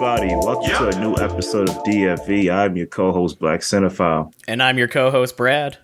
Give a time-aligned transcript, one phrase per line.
[0.00, 0.36] everybody.
[0.46, 2.52] Welcome to a new episode of DFV.
[2.52, 4.32] I'm your co-host Blak Cinephile.
[4.46, 5.76] And I'm your co-host Brad.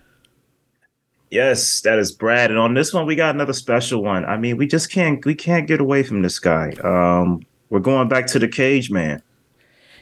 [1.31, 2.49] Yes, that is Brad.
[2.49, 4.23] And on this one, we got another special one.
[4.23, 6.71] I mean, we just can't we can't get away from this guy.
[6.81, 9.21] Um, we're going back to the Cage Man.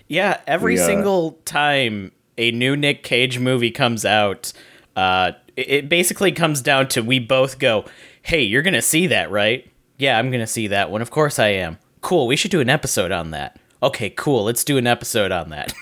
[0.08, 4.54] Yeah, every we, uh, single time a new Nick Cage movie comes out,
[4.96, 7.84] uh, it, it basically comes down to we both go,
[8.22, 9.68] "Hey, you're gonna see that, right?
[9.98, 11.02] Yeah, I'm gonna see that one.
[11.02, 11.80] Of course I am.
[12.02, 12.28] Cool.
[12.28, 15.74] We should do an episode on that." Okay, cool, let's do an episode on that.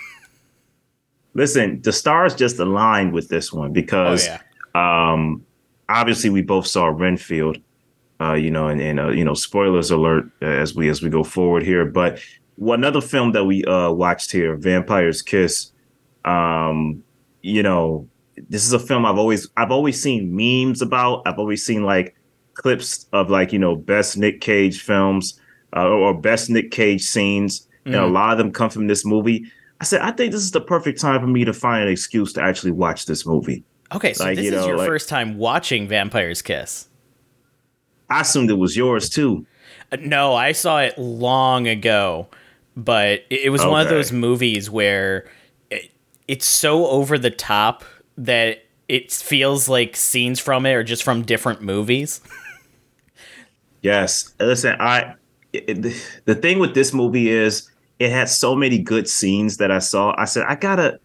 [1.33, 4.37] Listen, the stars just aligned with this one because oh,
[4.75, 5.13] yeah.
[5.13, 5.45] um,
[5.87, 7.57] obviously we both saw Renfield,
[8.19, 11.23] uh, you know, and, and uh, you know, spoilers alert as we as we go
[11.23, 11.85] forward here.
[11.85, 12.19] But
[12.59, 15.71] another film that we uh, watched here, Vampire's Kiss.
[16.25, 17.01] Um,
[17.41, 18.09] you know,
[18.49, 21.21] this is a film I've always I've always seen memes about.
[21.25, 22.15] I've always seen like
[22.55, 25.39] clips of like you know best Nick Cage films
[25.75, 27.93] uh, or best Nick Cage scenes mm-hmm.
[27.93, 28.13] and a mm-hmm.
[28.13, 29.51] lot of them come from this movie.
[29.79, 32.33] I said, I think this is the perfect time for me to find an excuse
[32.33, 33.63] to actually watch this movie.
[33.93, 36.87] Okay, so like, this you know, is your like, first time watching Vampire's Kiss.
[38.09, 39.45] I assumed it was yours too.
[39.91, 42.27] Uh, no, I saw it long ago,
[42.77, 43.69] but it, it was okay.
[43.69, 45.29] one of those movies where
[45.69, 45.91] it,
[46.27, 47.83] it's so over the top
[48.17, 52.21] that it feels like scenes from it are just from different movies.
[53.81, 55.15] yes, listen, I
[55.53, 55.81] it,
[56.25, 57.70] the thing with this movie is
[58.01, 60.15] it had so many good scenes that I saw.
[60.17, 60.99] I said, I gotta.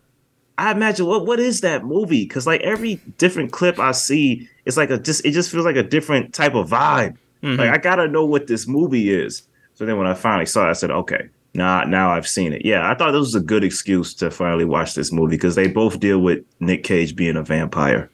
[0.56, 2.24] I imagine what what is that movie?
[2.24, 5.76] Because like every different clip I see, it's like a just it just feels like
[5.76, 7.18] a different type of vibe.
[7.42, 7.60] Mm-hmm.
[7.60, 9.42] Like I gotta know what this movie is.
[9.74, 12.64] So then when I finally saw it, I said, okay, now now I've seen it.
[12.64, 15.68] Yeah, I thought this was a good excuse to finally watch this movie because they
[15.68, 18.08] both deal with Nick Cage being a vampire.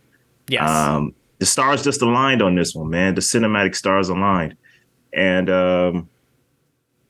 [0.48, 0.68] Yes.
[0.68, 3.14] Um, the stars just aligned on this one, man.
[3.14, 4.56] The cinematic stars aligned,
[5.12, 6.08] and um,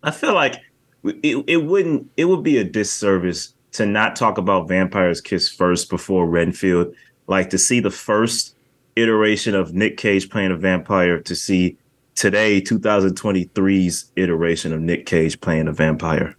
[0.03, 0.57] I feel like
[1.05, 5.91] it, it wouldn't it would be a disservice to not talk about Vampire's Kiss first
[5.91, 6.95] before Renfield.
[7.27, 8.55] Like to see the first
[8.97, 11.77] iteration of Nick Cage playing a vampire to see
[12.15, 16.37] today 2023's iteration of Nick Cage playing a vampire.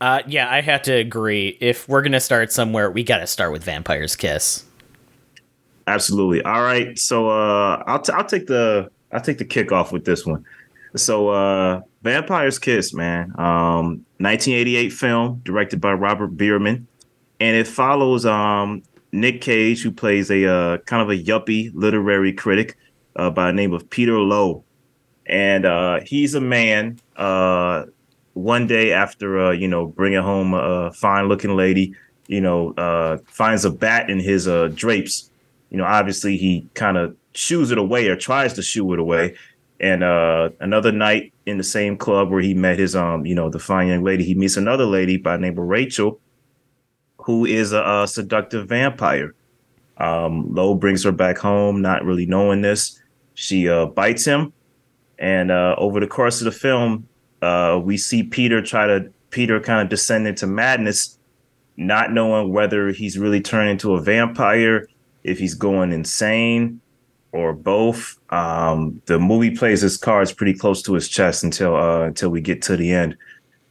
[0.00, 1.56] Uh, yeah, I have to agree.
[1.60, 4.64] If we're gonna start somewhere, we got to start with Vampire's Kiss.
[5.88, 6.42] Absolutely.
[6.42, 6.96] All right.
[6.98, 10.44] So uh, I'll t- I'll take the I'll take the kickoff with this one.
[10.96, 13.32] So uh, Vampire's Kiss, man.
[13.38, 16.86] Um, 1988 film directed by Robert Bierman,
[17.40, 18.82] and it follows um,
[19.12, 22.76] Nick Cage, who plays a uh, kind of a yuppie literary critic
[23.16, 24.62] uh, by the name of Peter Loew,
[25.26, 26.98] and uh, he's a man.
[27.16, 27.84] Uh,
[28.34, 31.94] one day after uh, you know bringing home a fine-looking lady,
[32.28, 35.30] you know uh, finds a bat in his uh, drapes.
[35.70, 39.36] You know, obviously he kind of shoos it away or tries to shoo it away
[39.80, 43.48] and uh, another night in the same club where he met his um, you know,
[43.48, 46.20] the fine young lady, he meets another lady by the name of Rachel,
[47.18, 49.34] who is a, a seductive vampire.
[49.98, 53.00] Um, Loew brings her back home, not really knowing this.
[53.34, 54.52] She uh, bites him,
[55.18, 57.08] and uh, over the course of the film,
[57.40, 61.18] uh, we see Peter try to Peter kind of descend into madness,
[61.76, 64.88] not knowing whether he's really turned into a vampire,
[65.22, 66.80] if he's going insane,
[67.30, 68.17] or both.
[68.30, 72.40] Um, the movie plays his cards pretty close to his chest until uh, until we
[72.40, 73.16] get to the end.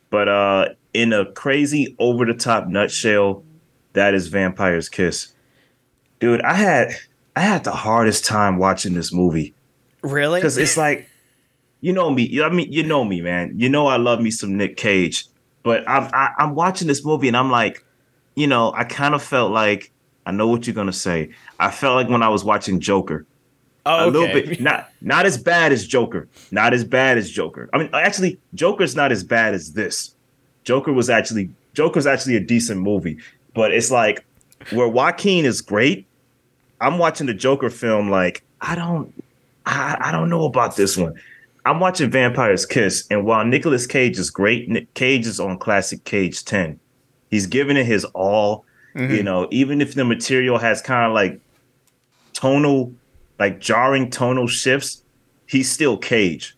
[0.09, 3.43] But uh, in a crazy, over the top nutshell,
[3.93, 5.33] that is Vampire's Kiss.
[6.19, 6.95] Dude, I had
[7.35, 9.53] I had the hardest time watching this movie.
[10.01, 10.39] Really?
[10.39, 11.09] Because it's like,
[11.81, 12.41] you know me.
[12.41, 13.53] I mean, you know me, man.
[13.57, 15.25] You know I love me some Nick Cage.
[15.61, 17.83] But I'm I, am i am watching this movie and I'm like,
[18.35, 19.91] you know, I kind of felt like
[20.25, 21.29] I know what you're gonna say.
[21.59, 23.25] I felt like when I was watching Joker
[23.87, 24.17] Oh, okay.
[24.17, 26.27] a little bit not not as bad as Joker.
[26.51, 27.69] Not as bad as Joker.
[27.71, 30.13] I mean, actually, Joker's not as bad as this.
[30.63, 33.17] Joker was actually Joker's actually a decent movie,
[33.53, 34.25] but it's like
[34.71, 36.05] where Joaquin is great.
[36.81, 39.13] I'm watching the Joker film like I don't
[39.65, 41.13] I, I don't know about this one.
[41.65, 46.03] I'm watching Vampire's Kiss, and while Nicolas Cage is great, Nick Cage is on classic
[46.05, 46.79] Cage 10.
[47.29, 48.65] He's giving it his all.
[48.95, 49.13] Mm-hmm.
[49.13, 51.39] You know, even if the material has kind of like
[52.33, 52.93] tonal
[53.39, 55.03] like jarring tonal shifts,
[55.45, 56.55] he's still Cage.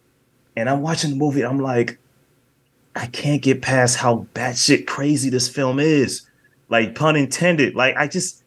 [0.56, 2.00] And I'm watching the movie, I'm like,
[2.96, 6.28] I can't get past how batshit crazy this film is.
[6.70, 7.76] Like pun intended.
[7.76, 8.44] Like I just,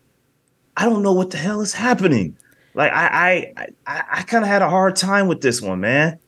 [0.77, 2.37] I don't know what the hell is happening.
[2.75, 6.19] Like I, I, I, I kind of had a hard time with this one, man.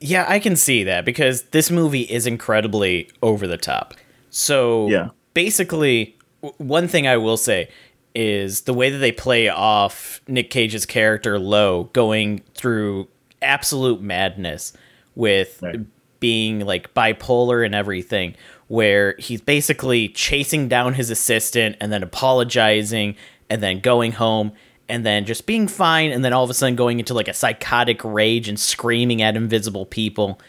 [0.00, 3.94] Yeah, I can see that because this movie is incredibly over the top.
[4.30, 6.16] So yeah, basically,
[6.58, 7.70] one thing I will say
[8.14, 13.08] is the way that they play off Nick Cage's character Loew going through
[13.42, 14.72] absolute madness
[15.14, 15.80] with right.
[16.20, 18.34] being like bipolar and everything
[18.68, 23.16] where he's basically chasing down his assistant and then apologizing
[23.50, 24.52] and then going home
[24.88, 27.34] and then just being fine and then all of a sudden going into like a
[27.34, 30.40] psychotic rage and screaming at invisible people.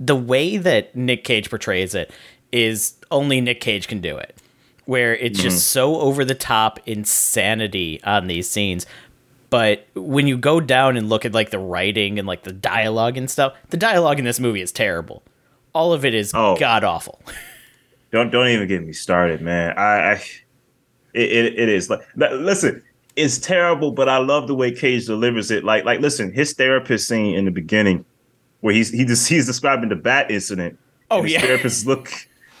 [0.00, 2.10] The way that Nick Cage portrays it
[2.52, 4.40] is only Nick Cage can do it.
[4.86, 5.48] Where it's mm-hmm.
[5.48, 8.86] just so over the top insanity on these scenes.
[9.50, 13.16] But when you go down and look at like the writing and like the dialogue
[13.16, 15.22] and stuff, the dialogue in this movie is terrible.
[15.72, 16.56] All of it is oh.
[16.56, 17.22] god awful.
[18.12, 19.76] don't don't even get me started, man.
[19.76, 20.12] I, I
[21.14, 22.82] it, it, it is like listen,
[23.16, 25.64] it's terrible, but I love the way Cage delivers it.
[25.64, 28.04] Like like listen, his therapist scene in the beginning
[28.60, 30.78] where he's he just he's describing the bat incident.
[31.10, 32.10] Oh yeah, therapist look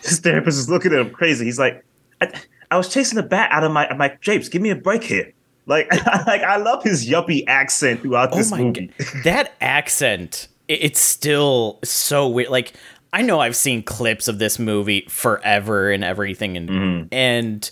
[0.02, 1.44] his therapist is looking at him crazy.
[1.44, 1.84] He's like,
[2.20, 2.40] I,
[2.70, 4.48] I was chasing the bat out of my my drapes.
[4.48, 5.32] Give me a break here.
[5.66, 5.90] Like,
[6.26, 8.92] like I love his yuppie accent throughout oh this movie.
[8.98, 9.06] God.
[9.24, 12.50] That accent, it's still so weird.
[12.50, 12.74] Like,
[13.12, 17.06] I know I've seen clips of this movie forever and everything, and mm-hmm.
[17.12, 17.70] and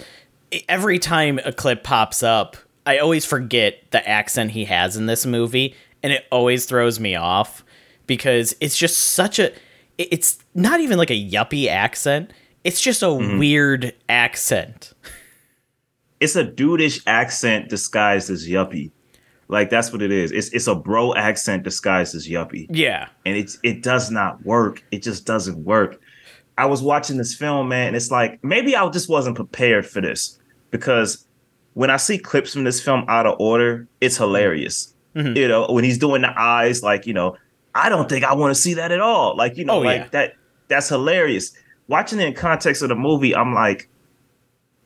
[0.69, 2.57] every time a clip pops up,
[2.87, 7.15] I always forget the accent he has in this movie, and it always throws me
[7.15, 7.65] off
[8.07, 9.53] because it's just such a.
[9.99, 12.33] It's not even like a yuppie accent.
[12.65, 13.39] It's just a mm-hmm.
[13.39, 14.93] weird accent.
[16.21, 18.93] It's a dudeish accent disguised as yuppie.
[19.49, 20.33] Like that's what it is.
[20.33, 22.67] It's it's a bro accent disguised as yuppie.
[22.71, 23.09] Yeah.
[23.27, 24.83] And it's it does not work.
[24.93, 26.01] It just doesn't work.
[26.57, 30.01] I was watching this film, man, and it's like maybe I just wasn't prepared for
[30.01, 30.39] this
[30.71, 31.27] because
[31.75, 34.95] when I see clips from this film out of order, it's hilarious.
[35.17, 35.37] Mm-hmm.
[35.37, 37.37] You know, when he's doing the eyes, like, you know,
[37.75, 39.37] I don't think I want to see that at all.
[39.37, 40.09] Like, you know, oh, like yeah.
[40.13, 40.35] that
[40.69, 41.53] that's hilarious.
[41.93, 43.91] Watching it in context of the movie, I'm like,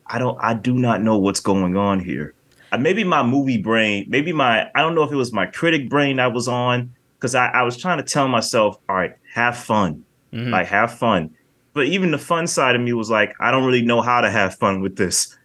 [0.09, 2.35] I don't I do not know what's going on here.
[2.73, 5.89] Uh, maybe my movie brain, maybe my I don't know if it was my critic
[5.89, 9.57] brain I was on, because I, I was trying to tell myself, all right, have
[9.57, 10.05] fun.
[10.33, 10.51] Mm-hmm.
[10.51, 11.31] Like have fun.
[11.75, 14.29] But even the fun side of me was like, I don't really know how to
[14.29, 15.39] have fun with this.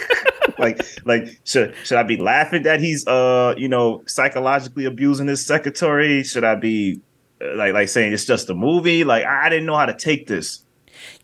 [0.58, 5.46] like like should should I be laughing that he's uh you know psychologically abusing his
[5.46, 6.24] secretary?
[6.24, 7.00] Should I be
[7.40, 9.04] uh, like like saying it's just a movie?
[9.04, 10.63] Like I didn't know how to take this.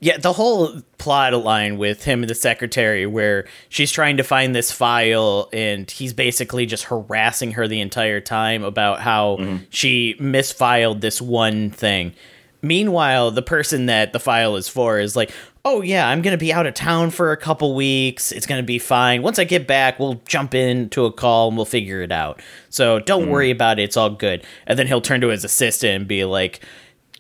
[0.00, 4.54] Yeah, the whole plot line with him and the secretary, where she's trying to find
[4.54, 9.64] this file, and he's basically just harassing her the entire time about how mm-hmm.
[9.70, 12.14] she misfiled this one thing.
[12.62, 15.32] Meanwhile, the person that the file is for is like,
[15.64, 18.32] oh yeah, I'm gonna be out of town for a couple weeks.
[18.32, 19.22] It's gonna be fine.
[19.22, 22.40] Once I get back, we'll jump into a call and we'll figure it out.
[22.68, 23.30] So don't mm.
[23.30, 23.84] worry about it.
[23.84, 24.44] It's all good.
[24.66, 26.60] And then he'll turn to his assistant and be like,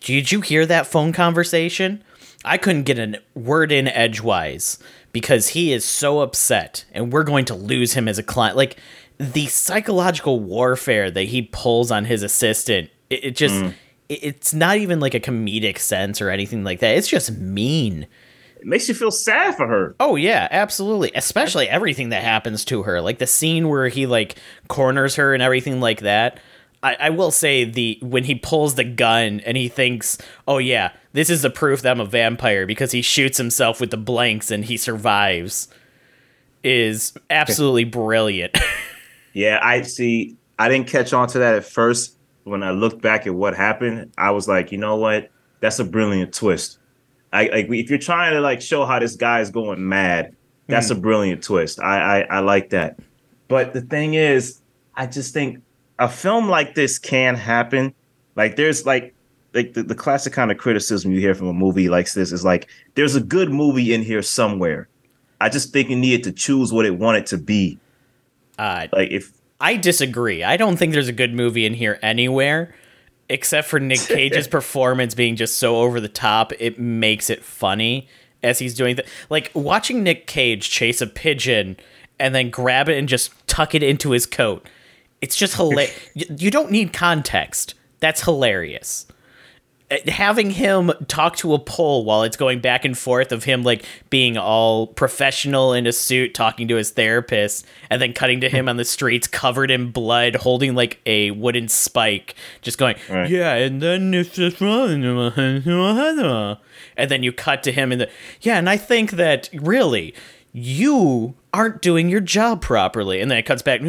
[0.00, 2.02] "Did you hear that phone conversation?
[2.44, 4.78] I couldn't get a word in edgewise
[5.12, 8.76] because he is so upset, and we're going to lose him as a client." Like
[9.18, 13.54] the psychological warfare that he pulls on his assistant, it, it just.
[13.54, 13.74] Mm.
[14.08, 16.96] It's not even like a comedic sense or anything like that.
[16.96, 18.08] It's just mean
[18.60, 19.96] it makes you feel sad for her.
[19.98, 21.10] Oh yeah, absolutely.
[21.14, 24.36] Especially everything that happens to her, like the scene where he like
[24.68, 26.38] corners her and everything like that.
[26.82, 30.16] I, I will say the when he pulls the gun and he thinks,
[30.48, 33.90] oh yeah, this is the proof that I'm a vampire because he shoots himself with
[33.90, 35.68] the blanks and he survives,
[36.64, 38.58] is absolutely brilliant.
[39.32, 40.36] yeah, I see.
[40.58, 42.16] I didn't catch on to that at first.
[42.44, 45.30] When I looked back at what happened, I was like, you know what?
[45.60, 46.78] That's a brilliant twist.
[47.32, 50.34] I like if you're trying to like show how this guy is going mad,
[50.66, 50.96] that's mm.
[50.96, 51.78] a brilliant twist.
[51.78, 52.98] I, I I like that.
[53.48, 54.62] But the thing is,
[54.94, 55.62] I just think
[56.00, 57.94] a film like this can happen.
[58.34, 59.14] Like there's like
[59.54, 62.44] like the, the classic kind of criticism you hear from a movie like this is
[62.44, 64.88] like there's a good movie in here somewhere.
[65.40, 67.78] I just think it needed to choose what it wanted to be.
[68.58, 69.30] Uh, like if
[69.60, 70.42] I disagree.
[70.42, 72.74] I don't think there's a good movie in here anywhere
[73.28, 78.08] except for Nick Cage's performance being just so over the top, it makes it funny
[78.42, 79.06] as he's doing that.
[79.28, 81.76] Like watching Nick Cage chase a pigeon
[82.18, 84.66] and then grab it and just tuck it into his coat.
[85.20, 85.94] It's just hilarious.
[86.14, 87.74] you don't need context.
[88.00, 89.06] That's hilarious
[89.90, 93.64] uh, having him talk to a pole while it's going back and forth of him
[93.64, 98.48] like being all professional in a suit talking to his therapist and then cutting to
[98.48, 98.68] him hmm.
[98.68, 103.30] on the streets covered in blood holding like a wooden spike just going right.
[103.30, 104.60] yeah and then it's just
[106.96, 108.10] and then you cut to him and the
[108.42, 110.14] yeah and i think that really
[110.52, 113.80] you aren't doing your job properly and then it cuts back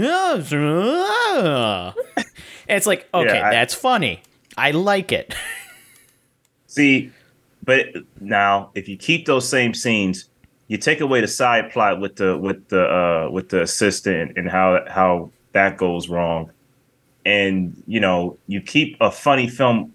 [2.67, 4.21] and it's like okay yeah, I- that's funny
[4.57, 5.33] i like it
[6.71, 7.11] See,
[7.65, 7.87] but
[8.21, 10.29] now if you keep those same scenes,
[10.69, 14.49] you take away the side plot with the with the uh with the assistant and
[14.49, 16.49] how how that goes wrong.
[17.25, 19.93] And you know, you keep a funny film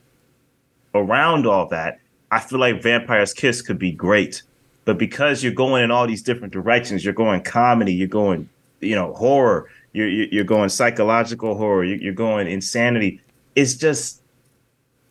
[0.95, 1.99] around all that.
[2.31, 4.43] I I feel like Vampire's Kiss could be great.
[4.87, 8.49] But because you're going in all these different directions, you're going comedy, you're going,
[8.81, 13.21] you know, horror, you're you're going psychological horror, you're going insanity.
[13.57, 14.23] It's just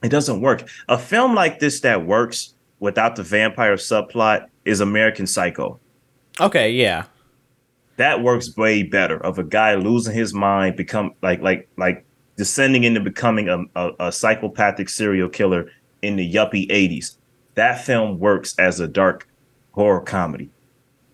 [0.02, 0.68] it doesn't work.
[0.88, 5.80] A film like this that works without the vampire subplot is American Psycho.
[6.40, 7.06] Okay, yeah.
[7.98, 12.06] That works way better of a guy losing his mind, become like like like
[12.38, 15.70] descending into becoming a, a, a psychopathic serial killer
[16.02, 17.18] in the yuppie 80s.
[17.56, 19.28] That film works as a dark
[19.76, 20.50] horror comedy.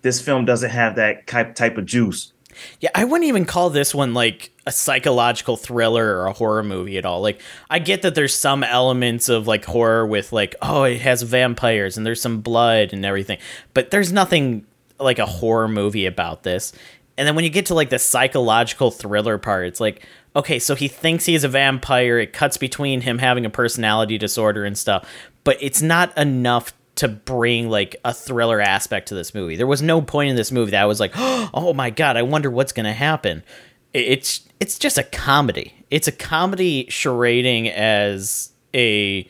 [0.02, 2.34] This film doesn't have that type of juice.
[2.80, 6.98] Yeah, I wouldn't even call this one like a psychological thriller or a horror movie
[6.98, 7.22] at all.
[7.22, 11.22] Like, I get that there's some elements of like horror with like, oh, it has
[11.22, 13.38] vampires and there's some blood and everything,
[13.74, 14.66] but there's nothing
[15.00, 16.74] like a horror movie about this.
[17.18, 20.76] And then when you get to like the psychological thriller part, it's like, okay, so
[20.76, 22.20] he thinks he's a vampire.
[22.20, 25.10] It cuts between him having a personality disorder and stuff,
[25.44, 29.56] but it's not enough to bring like a thriller aspect to this movie.
[29.56, 32.22] There was no point in this movie that I was like, oh my god, I
[32.22, 33.44] wonder what's gonna happen.
[33.94, 35.74] It's it's just a comedy.
[35.90, 39.28] It's a comedy charading as a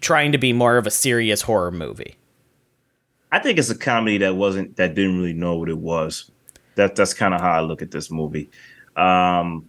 [0.00, 2.16] trying to be more of a serious horror movie.
[3.30, 6.30] I think it's a comedy that wasn't that didn't really know what it was.
[6.76, 8.50] That that's kind of how I look at this movie.
[8.96, 9.68] Um,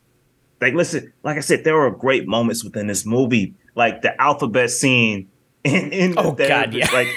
[0.61, 4.71] like listen, like I said, there were great moments within this movie, like the alphabet
[4.71, 5.29] scene
[5.63, 7.07] in, in oh god, yeah, like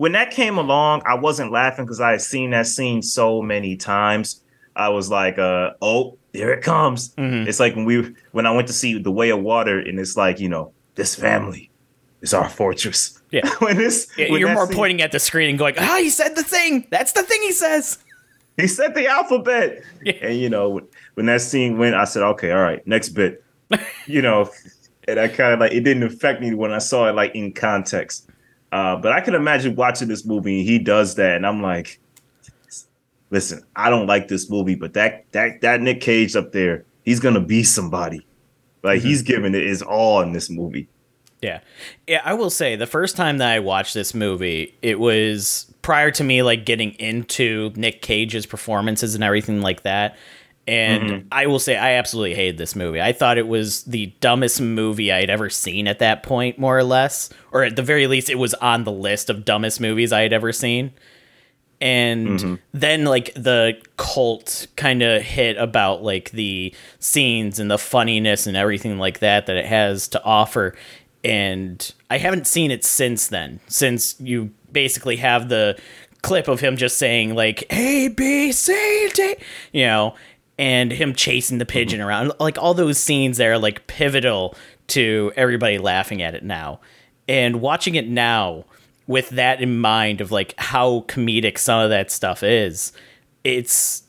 [0.00, 3.76] when that came along, I wasn't laughing because I had seen that scene so many
[3.76, 4.40] times.
[4.74, 7.14] I was like, uh, oh, there it comes.
[7.16, 7.46] Mm-hmm.
[7.46, 10.16] It's like when we when I went to see The Way of Water, and it's
[10.16, 11.70] like, you know, this family
[12.22, 13.20] is our fortress.
[13.30, 13.46] Yeah.
[13.58, 16.08] when this yeah, when you're more scene, pointing at the screen and going, ah, he
[16.08, 16.86] said the thing.
[16.90, 17.98] That's the thing he says.
[18.56, 19.82] He said the alphabet.
[20.02, 20.14] Yeah.
[20.22, 20.80] And you know,
[21.12, 23.44] when that scene went, I said, okay, all right, next bit.
[24.06, 24.48] you know,
[25.06, 27.52] and I kind of like it didn't affect me when I saw it like in
[27.52, 28.30] context.
[28.72, 32.00] Uh, but I can imagine watching this movie and he does that, and I'm like,
[33.30, 37.20] listen, I don't like this movie, but that that that Nick Cage up there, he's
[37.20, 38.26] gonna be somebody.
[38.82, 39.08] Like mm-hmm.
[39.08, 40.88] he's giving it his all in this movie.
[41.42, 41.60] Yeah.
[42.06, 46.10] Yeah, I will say the first time that I watched this movie, it was prior
[46.12, 50.16] to me like getting into Nick Cage's performances and everything like that.
[50.70, 51.28] And mm-hmm.
[51.32, 53.02] I will say, I absolutely hated this movie.
[53.02, 56.78] I thought it was the dumbest movie I had ever seen at that point, more
[56.78, 57.28] or less.
[57.50, 60.32] Or at the very least, it was on the list of dumbest movies I had
[60.32, 60.92] ever seen.
[61.80, 62.54] And mm-hmm.
[62.70, 68.56] then, like, the cult kind of hit about, like, the scenes and the funniness and
[68.56, 70.76] everything like that that it has to offer.
[71.24, 75.76] And I haven't seen it since then, since you basically have the
[76.22, 79.34] clip of him just saying, like, A, B, C, D,
[79.72, 80.14] you know,
[80.60, 82.32] and him chasing the pigeon around.
[82.38, 84.54] Like all those scenes there are like pivotal
[84.88, 86.80] to everybody laughing at it now.
[87.26, 88.66] And watching it now
[89.06, 92.92] with that in mind of like how comedic some of that stuff is,
[93.42, 94.02] it's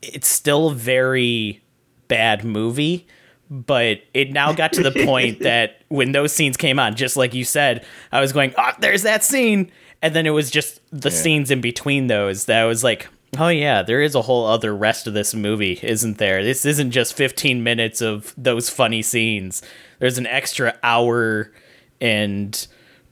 [0.00, 1.62] it's still a very
[2.08, 3.06] bad movie,
[3.50, 7.34] but it now got to the point that when those scenes came on, just like
[7.34, 9.70] you said, I was going, "Oh, there's that scene."
[10.00, 11.16] And then it was just the yeah.
[11.16, 13.08] scenes in between those that I was like,
[13.38, 16.44] Oh yeah, there is a whole other rest of this movie, isn't there?
[16.44, 19.62] This isn't just 15 minutes of those funny scenes.
[20.00, 21.50] There's an extra hour
[21.98, 22.66] and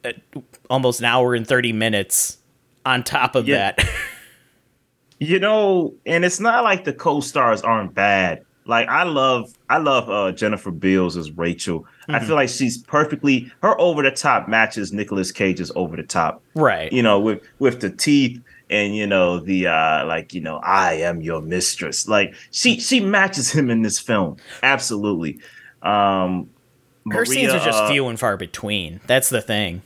[0.05, 0.13] uh,
[0.69, 2.37] almost an hour and 30 minutes
[2.85, 3.73] on top of yeah.
[3.77, 3.89] that.
[5.19, 8.45] you know, and it's not like the co-stars aren't bad.
[8.67, 11.81] Like I love I love uh, Jennifer Beals as Rachel.
[11.81, 12.15] Mm-hmm.
[12.15, 16.43] I feel like she's perfectly her over the top matches Nicolas Cage's over the top.
[16.55, 16.93] Right.
[16.93, 20.95] You know, with with the teeth and you know the uh like you know i
[20.95, 22.09] am your mistress.
[22.09, 24.37] Like she she matches him in this film.
[24.63, 25.41] Absolutely.
[25.83, 26.49] Um
[27.11, 29.01] her Maria, scenes are just uh, few and far between.
[29.07, 29.83] That's the thing.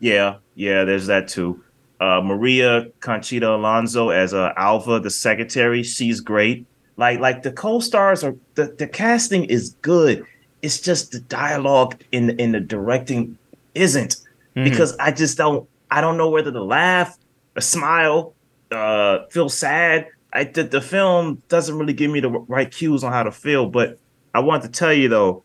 [0.00, 1.62] Yeah yeah there's that too.
[2.00, 6.66] Uh maria conchita alonso as uh alva the secretary she's great.
[6.96, 10.24] Like like the co-stars are the, the casting is good.
[10.62, 13.36] It's just the dialogue in in the directing
[13.74, 14.16] isn't.
[14.54, 14.68] Mm-hmm.
[14.68, 17.16] because i just don't i don't know whether to laugh
[17.60, 18.34] smile,
[18.70, 20.08] uh, feel sad.
[20.32, 23.68] I the, the film doesn't really give me the right cues on how to feel,
[23.68, 23.98] but
[24.34, 25.44] I want to tell you though,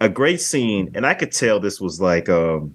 [0.00, 2.74] a great scene, and I could tell this was like um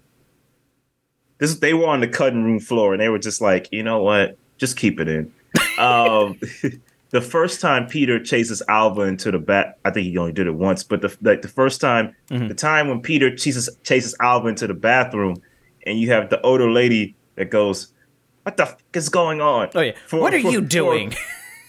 [1.38, 4.02] this they were on the cutting room floor and they were just like, you know
[4.02, 5.32] what, just keep it in.
[5.78, 6.40] um
[7.12, 10.56] the first time Peter chases Alva into the bat, I think he only did it
[10.56, 12.48] once, but the like the first time, mm-hmm.
[12.48, 15.36] the time when Peter chases chases Alva into the bathroom,
[15.86, 17.92] and you have the older lady that goes,
[18.43, 19.69] what the fuck is going on?
[19.75, 21.12] Oh yeah, for, what are for, you doing?
[21.12, 21.17] For,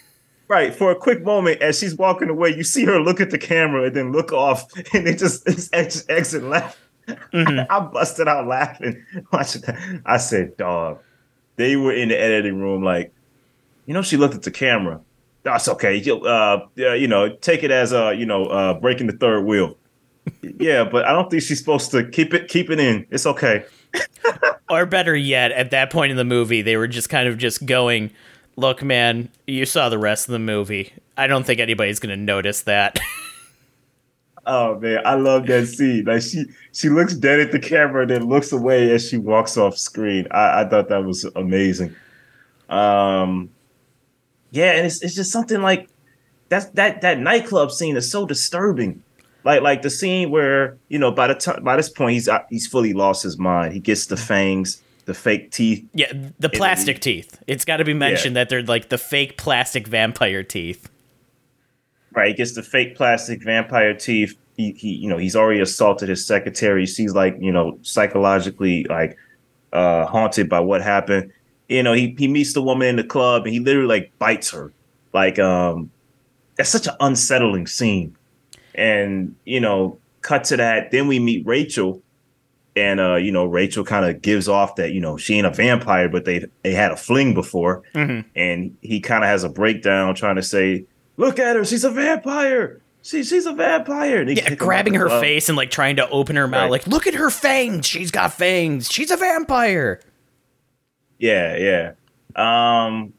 [0.49, 3.39] right, for a quick moment, as she's walking away, you see her look at the
[3.39, 6.79] camera and then look off, and it just it's exit left.
[7.09, 7.61] Mm-hmm.
[7.61, 10.03] I, I busted out laughing watching that.
[10.07, 10.99] I said, "Dog."
[11.57, 13.13] They were in the editing room, like,
[13.85, 15.01] you know, she looked at the camera.
[15.43, 15.97] That's okay.
[15.97, 19.45] You, Uh, you know, take it as a, uh, you know, uh, breaking the third
[19.45, 19.77] wheel.
[20.59, 23.07] yeah, but I don't think she's supposed to keep it keep it in.
[23.11, 23.65] It's okay.
[24.71, 27.67] or better yet, at that point in the movie, they were just kind of just
[27.67, 28.11] going,
[28.57, 30.93] "Look, man, you saw the rest of the movie.
[31.17, 32.99] I don't think anybody's going to notice that."
[34.47, 36.05] oh man, I love that scene.
[36.05, 39.57] Like she she looks dead at the camera and then looks away as she walks
[39.57, 40.27] off screen.
[40.31, 41.95] I, I thought that was amazing.
[42.69, 43.51] Um,
[44.51, 45.89] yeah, and it's it's just something like
[46.49, 49.03] that's that that nightclub scene is so disturbing
[49.45, 52.41] like like the scene where you know by the time by this point he's uh,
[52.51, 53.75] he's fully lost his mind.
[53.75, 55.87] He gets the fangs, the fake teeth.
[55.95, 57.41] Yeah, the plastic teeth.
[57.47, 58.43] It's got to be mentioned yeah.
[58.43, 60.89] that they're like the fake plastic vampire teeth.
[62.13, 64.37] Right, he gets the fake plastic vampire teeth.
[64.57, 66.87] He, he you know he's already assaulted his secretary.
[66.87, 69.17] She's like you know psychologically like
[69.73, 71.33] uh haunted by what happened.
[71.69, 74.51] You know he he meets the woman in the club and he literally like bites
[74.51, 74.73] her.
[75.13, 75.91] Like um,
[76.57, 78.17] that's such an unsettling scene
[78.75, 80.91] and you know, cut to that.
[80.91, 82.03] Then we meet Rachel,
[82.77, 85.51] and uh, you know, Rachel kind of gives off that you know she ain't a
[85.51, 88.29] vampire, but they they had a fling before, mm-hmm.
[88.37, 90.85] and he kind of has a breakdown trying to say,
[91.17, 94.23] "Look at her, she's a vampire." She, she's a vampire.
[94.23, 96.63] Yeah, grabbing her face and like trying to open her mouth.
[96.63, 96.71] Right.
[96.71, 97.85] Like, look at her fangs.
[97.85, 98.89] She's got fangs.
[98.89, 100.01] She's a vampire.
[101.19, 101.93] Yeah, yeah.
[102.37, 103.13] Um,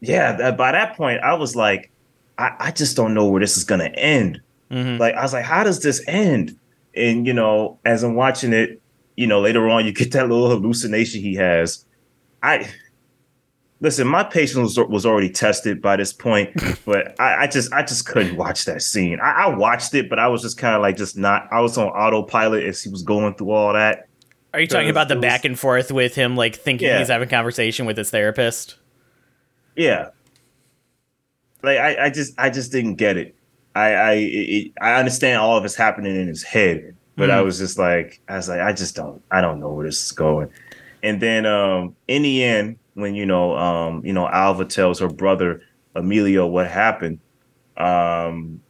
[0.00, 1.90] yeah, by that point, I was like,
[2.38, 4.40] I, I just don't know where this is going to end.
[4.70, 5.00] Mm-hmm.
[5.00, 6.58] Like I was like, how does this end?
[6.94, 8.80] And you know, as I'm watching it,
[9.16, 11.84] you know, later on you get that little hallucination he has.
[12.42, 12.68] I
[13.80, 16.52] listen, my patience was, was already tested by this point,
[16.84, 19.20] but I, I, just I just couldn't watch that scene.
[19.20, 21.48] I, I watched it, but I was just kind of like just not.
[21.50, 24.08] I was on autopilot as he was going through all that.
[24.54, 26.98] Are you talking about the was, back and forth with him, like thinking yeah.
[26.98, 28.76] he's having conversation with his therapist?
[29.76, 30.10] Yeah.
[31.62, 33.35] Like I, I just I just didn't get it.
[33.76, 37.32] I I it, I understand all of it's happening in his head, but mm.
[37.32, 40.02] I was just like I was like I just don't I don't know where this
[40.02, 40.48] is going.
[41.02, 45.08] And then um in the end, when you know um you know Alva tells her
[45.08, 45.60] brother
[45.94, 47.20] Emilio what happened,
[47.76, 48.62] um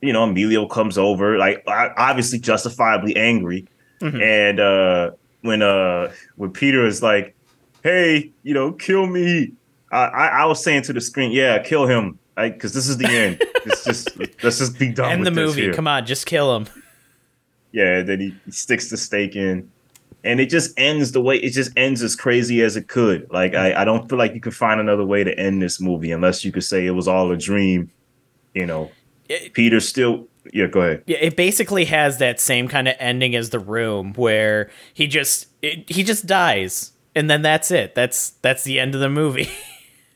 [0.00, 3.66] you know Emilio comes over like obviously justifiably angry,
[4.00, 4.20] mm-hmm.
[4.20, 7.34] and uh when uh when Peter is like,
[7.82, 9.54] hey you know kill me,
[9.90, 13.38] I I was saying to the screen yeah kill him because this is the end.
[13.40, 15.12] it's just let's just be done.
[15.12, 15.62] End the movie.
[15.62, 15.74] Here.
[15.74, 16.66] Come on, just kill him.
[17.72, 19.70] Yeah, then he, he sticks the stake in,
[20.22, 23.30] and it just ends the way it just ends as crazy as it could.
[23.30, 26.12] Like I, I don't feel like you can find another way to end this movie
[26.12, 27.90] unless you could say it was all a dream.
[28.54, 28.90] You know,
[29.28, 30.28] it, Peter still.
[30.52, 31.04] Yeah, go ahead.
[31.06, 35.46] Yeah, it basically has that same kind of ending as the room where he just
[35.62, 37.94] it, he just dies and then that's it.
[37.94, 39.50] That's that's the end of the movie.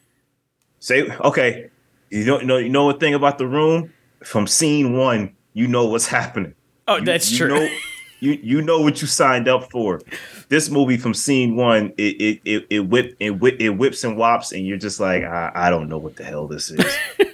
[0.80, 1.70] Say okay,
[2.10, 3.92] you don't know you know one thing about the room?
[4.24, 6.54] From scene one, you know what's happening.
[6.86, 7.48] Oh, that's you true.
[7.48, 7.68] Know,
[8.20, 10.00] you you know what you signed up for.
[10.48, 14.16] This movie from scene one, it it it, it whip it whip it whips and
[14.16, 16.96] wops, and you're just like, I, I don't know what the hell this is.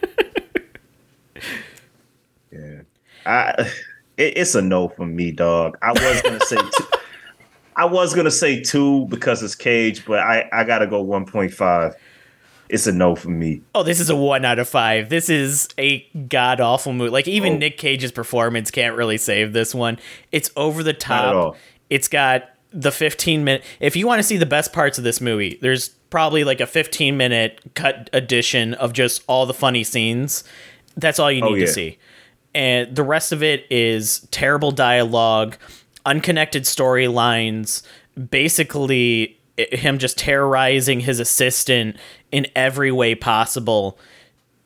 [2.52, 2.80] yeah,
[3.24, 3.70] I
[4.16, 5.78] it, it's a no from me, dog.
[5.82, 6.84] I was gonna say two.
[7.76, 11.52] I was gonna say two because it's Cage, but I I gotta go one point
[11.52, 11.96] five
[12.74, 13.62] it's a no for me.
[13.74, 15.08] Oh, this is a one out of five.
[15.08, 17.10] This is a god awful movie.
[17.10, 17.58] Like even oh.
[17.58, 19.98] Nick Cage's performance can't really save this one.
[20.32, 21.56] It's over the top.
[21.88, 23.64] It's got the 15 minute.
[23.78, 26.66] If you want to see the best parts of this movie, there's probably like a
[26.66, 30.42] 15 minute cut edition of just all the funny scenes.
[30.96, 31.66] That's all you oh, need oh, yeah.
[31.66, 31.98] to see.
[32.56, 35.56] And the rest of it is terrible dialogue,
[36.04, 37.82] unconnected storylines,
[38.30, 41.96] basically him just terrorizing his assistant
[42.32, 43.98] in every way possible.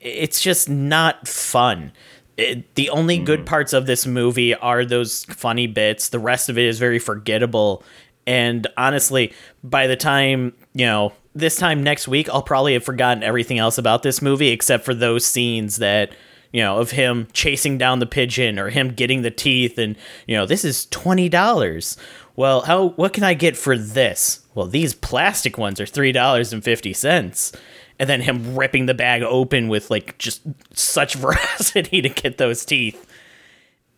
[0.01, 1.93] It's just not fun.
[2.37, 3.25] It, the only mm.
[3.25, 6.09] good parts of this movie are those funny bits.
[6.09, 7.83] The rest of it is very forgettable.
[8.27, 9.33] And honestly,
[9.65, 13.79] by the time, you know, this time next week, I'll probably have forgotten everything else
[13.79, 16.13] about this movie except for those scenes that,
[16.53, 19.97] you know, of him chasing down the pigeon or him getting the teeth and,
[20.27, 21.97] you know, this is $20
[22.39, 24.47] well, how what can I get for this?
[24.59, 27.53] Well, these plastic ones are three dollars and fifty cents.
[28.01, 30.43] And then him ripping the bag open with like just
[30.73, 33.07] such veracity to get those teeth.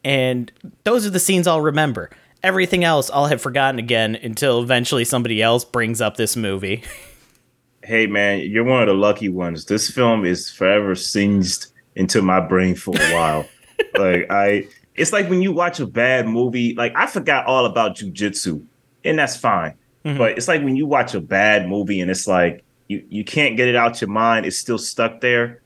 [0.04, 0.52] And
[0.84, 2.10] those are the scenes I'll remember.
[2.42, 6.84] Everything else I'll have forgotten again until eventually somebody else brings up this movie.
[7.82, 9.64] hey man, you're one of the lucky ones.
[9.64, 13.48] This film is forever singed into my brain for a while.
[13.94, 17.96] like I it's like when you watch a bad movie, like I forgot all about
[17.96, 18.62] Jiu Jitsu,
[19.06, 19.74] and that's fine.
[20.04, 20.18] Mm-hmm.
[20.18, 23.56] But it's like when you watch a bad movie and it's like you you can't
[23.56, 25.62] get it out your mind, it's still stuck there.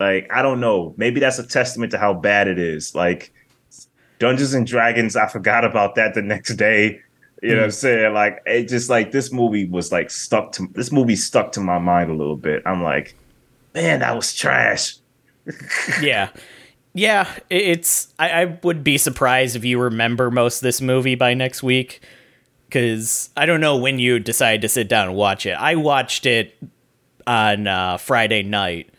[0.00, 2.94] Like I don't know, maybe that's a testament to how bad it is.
[2.94, 3.32] Like
[4.18, 7.00] Dungeons and Dragons, I forgot about that the next day.
[7.42, 7.74] You know what I'm mm.
[7.74, 8.14] saying?
[8.14, 11.78] Like it just like this movie was like stuck to this movie stuck to my
[11.78, 12.62] mind a little bit.
[12.64, 13.14] I'm like,
[13.74, 14.96] man, that was trash.
[16.00, 16.30] yeah.
[16.94, 21.34] Yeah, it's I, I would be surprised if you remember most of this movie by
[21.34, 22.00] next week.
[22.70, 25.52] Cause I don't know when you decide to sit down and watch it.
[25.52, 26.56] I watched it
[27.26, 28.90] on uh, Friday night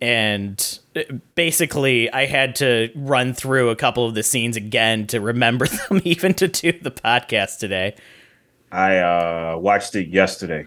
[0.00, 1.02] and uh,
[1.34, 6.00] basically I had to run through a couple of the scenes again to remember them
[6.04, 7.94] even to do the podcast today.
[8.70, 10.66] I uh watched it yesterday.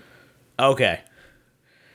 [0.57, 1.01] Okay.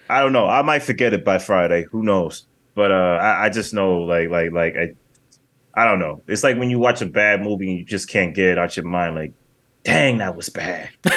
[0.08, 0.46] I don't know.
[0.46, 1.86] I might forget it by Friday.
[1.90, 2.44] Who knows?
[2.74, 4.94] But uh I, I just know like like like I
[5.76, 6.22] I don't know.
[6.28, 8.76] It's like when you watch a bad movie and you just can't get it out
[8.76, 9.32] your mind like
[9.84, 10.90] dang that was bad.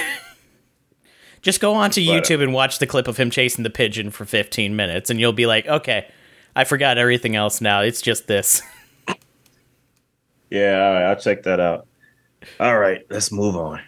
[1.41, 4.11] Just go onto but, uh, YouTube and watch the clip of him chasing the pigeon
[4.11, 6.09] for 15 minutes, and you'll be like, okay,
[6.55, 7.81] I forgot everything else now.
[7.81, 8.61] It's just this.
[10.49, 11.87] yeah, all right, I'll check that out.
[12.59, 13.81] All right, let's move on.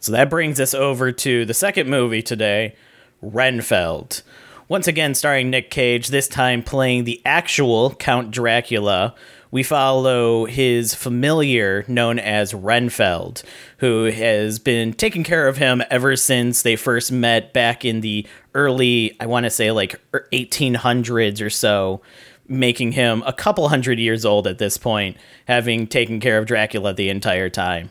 [0.00, 2.74] So that brings us over to the second movie today,
[3.22, 4.22] Renfield.
[4.68, 9.14] Once again, starring Nick Cage, this time playing the actual Count Dracula,
[9.54, 13.44] we follow his familiar known as Renfield,
[13.78, 18.26] who has been taking care of him ever since they first met back in the
[18.56, 22.02] early, I want to say like er, 1800s or so,
[22.48, 26.92] making him a couple hundred years old at this point, having taken care of Dracula
[26.92, 27.90] the entire time.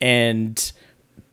[0.00, 0.70] And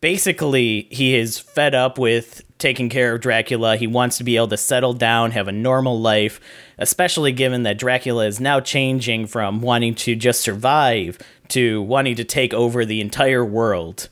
[0.03, 3.77] basically, he is fed up with taking care of Dracula.
[3.77, 6.41] He wants to be able to settle down, have a normal life,
[6.77, 12.25] especially given that Dracula is now changing from wanting to just survive to wanting to
[12.25, 14.09] take over the entire world.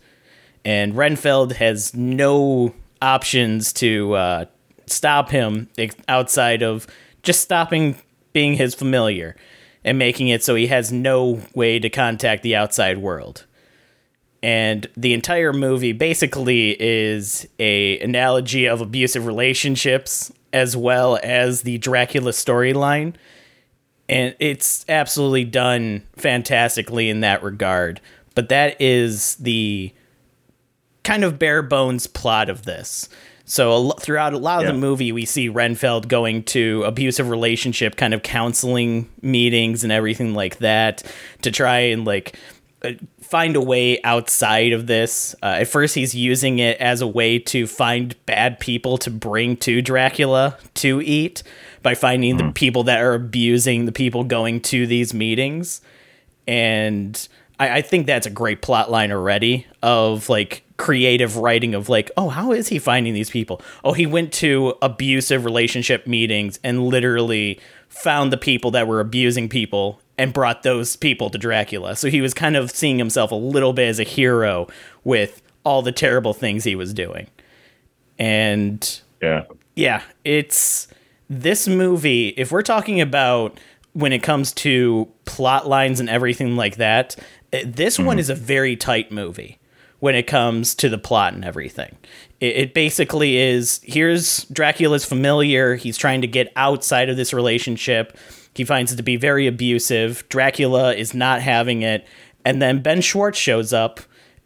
[0.63, 4.45] And Renfield has no options to uh,
[4.85, 5.67] stop him
[6.07, 6.87] outside of
[7.21, 7.97] just stopping
[8.31, 9.35] being his familiar
[9.83, 13.45] and making it so he has no way to contact the outside world
[14.43, 21.77] and the entire movie basically is a analogy of abusive relationships as well as the
[21.77, 23.13] Dracula storyline.
[24.09, 28.01] And it's absolutely done fantastically in that regard.
[28.35, 29.93] But that is the
[31.03, 33.09] kind of bare bones plot of this.
[33.45, 34.71] So throughout a lot of yeah.
[34.71, 40.33] the movie we see Renfield going to abusive relationship kind of counseling meetings and everything
[40.33, 41.03] like that
[41.41, 42.37] to try and like
[42.83, 42.91] uh,
[43.31, 45.33] find a way outside of this.
[45.41, 49.55] Uh, at first, he's using it as a way to find bad people to bring
[49.55, 51.41] to Dracula to eat
[51.81, 52.39] by finding mm.
[52.39, 52.51] the hmm.
[52.51, 55.79] people that are abusing the people going to these meetings.
[56.45, 57.25] And
[57.57, 62.11] I, I think that's a great plot line already of like creative writing of like,
[62.17, 63.61] oh, how is he finding these people?
[63.85, 69.47] Oh, he went to abusive relationship meetings and literally found the people that were abusing
[69.47, 71.95] people and brought those people to Dracula.
[71.95, 74.67] So he was kind of seeing himself a little bit as a hero
[75.03, 77.27] with all the terrible things he was doing.
[78.19, 79.45] And yeah.
[79.73, 80.87] Yeah, it's
[81.27, 83.59] this movie, if we're talking about
[83.93, 87.15] when it comes to plot lines and everything like that,
[87.51, 88.05] eh, this mm-hmm.
[88.05, 89.57] one is a very tight movie
[90.01, 91.97] when it comes to the plot and everything.
[92.39, 95.75] It, it, basically is here's Dracula's familiar.
[95.75, 98.15] He's trying to get outside of this relationship.
[98.53, 100.27] He finds it to be very abusive.
[100.29, 102.05] Dracula is not having it.
[102.43, 103.99] And then Ben Schwartz shows up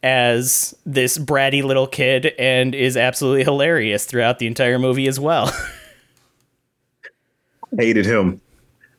[0.03, 5.51] as this bratty little kid and is absolutely hilarious throughout the entire movie as well.
[7.77, 8.41] hated him.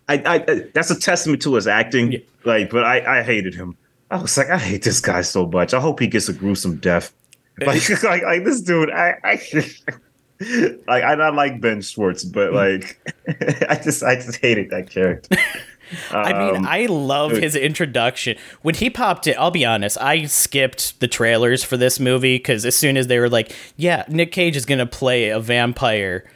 [0.09, 0.39] I, I,
[0.75, 2.13] that's a testament to his acting.
[2.13, 2.19] Yeah.
[2.45, 3.77] Like, but I, I hated him.
[4.11, 5.75] I was like, I hate this guy so much.
[5.75, 7.13] I hope he gets a gruesome death.
[7.61, 9.41] Uh, like, like, like this dude, I, I
[10.87, 12.55] like I not like Ben Schwartz, but mm.
[12.55, 13.15] like
[13.69, 15.37] I just I just hated that character.
[16.11, 18.37] I mean, um, I love his introduction.
[18.63, 22.65] When he popped it, I'll be honest, I skipped the trailers for this movie because
[22.67, 26.29] as soon as they were like, yeah, Nick Cage is going to play a vampire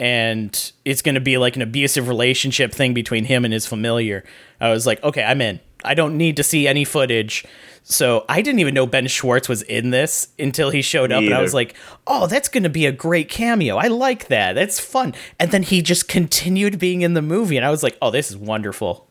[0.00, 4.24] and it's going to be like an abusive relationship thing between him and his familiar,
[4.60, 5.60] I was like, okay, I'm in.
[5.86, 7.44] I don't need to see any footage.
[7.88, 11.32] So I didn't even know Ben Schwartz was in this until he showed up, and
[11.32, 13.76] I was like, "Oh, that's going to be a great cameo.
[13.76, 14.54] I like that.
[14.54, 17.96] That's fun." And then he just continued being in the movie, and I was like,
[18.02, 19.06] "Oh, this is wonderful."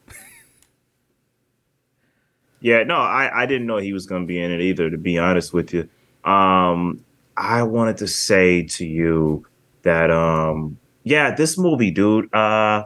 [2.60, 4.90] yeah, no, I I didn't know he was going to be in it either.
[4.90, 5.88] To be honest with you,
[6.30, 7.02] um,
[7.38, 9.46] I wanted to say to you
[9.84, 12.84] that um, yeah, this movie, dude, uh,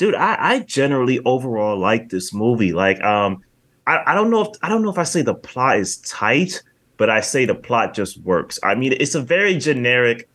[0.00, 2.72] dude, I I generally overall like this movie.
[2.72, 3.44] Like um
[3.86, 6.62] I, I don't know if I don't know if I say the plot is tight,
[6.96, 8.58] but I say the plot just works.
[8.62, 10.26] I mean, it's a very generic.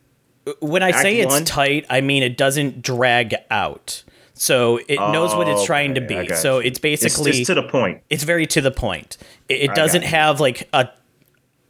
[0.60, 1.46] When I say it's one.
[1.46, 4.04] tight, I mean it doesn't drag out.
[4.36, 6.36] So it oh, knows what it's oh, trying okay, to be.
[6.36, 8.04] So it's basically it's to the point.
[8.10, 9.18] It's very to the point.
[9.50, 10.90] It, it doesn't have like a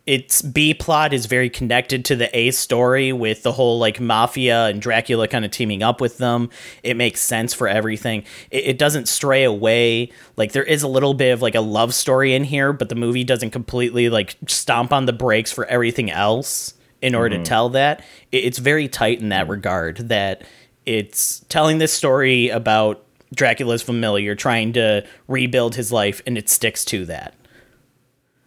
[0.05, 4.67] its B plot is very connected to the A story with the whole like mafia
[4.67, 6.49] and Dracula kind of teaming up with them.
[6.83, 8.23] It makes sense for everything.
[8.51, 10.11] It, it, doesn't stray away.
[10.37, 12.95] Like there is a little bit of like a love story in here, but the
[12.95, 17.43] movie doesn't completely like stomp on the brakes for everything else in order mm-hmm.
[17.43, 18.03] to tell that.
[18.31, 20.43] It, it's very tight in that regard that
[20.85, 26.85] it's telling this story about Dracula's familiar trying to rebuild his life and it sticks
[26.85, 27.33] to that.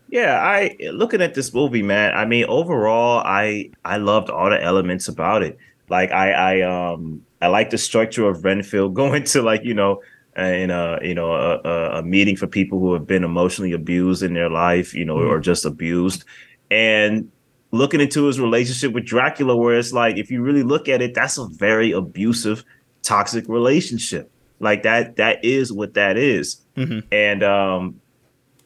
[0.08, 2.14] Yeah, I looking at this movie, man.
[2.14, 5.58] I mean, overall, I I loved all the elements about it.
[5.88, 10.02] Like I I um I like the structure of Renfield going to like you know
[10.36, 14.34] in a you know a, a meeting for people who have been emotionally abused in
[14.34, 15.30] their life, you know, mm-hmm.
[15.30, 16.24] or just abused,
[16.70, 17.30] and
[17.70, 21.14] looking into his relationship with Dracula, where it's like if you really look at it,
[21.14, 22.64] that's a very abusive,
[23.02, 24.30] toxic relationship.
[24.60, 26.60] Like that that is what that is.
[26.76, 27.00] Mm-hmm.
[27.12, 28.00] And um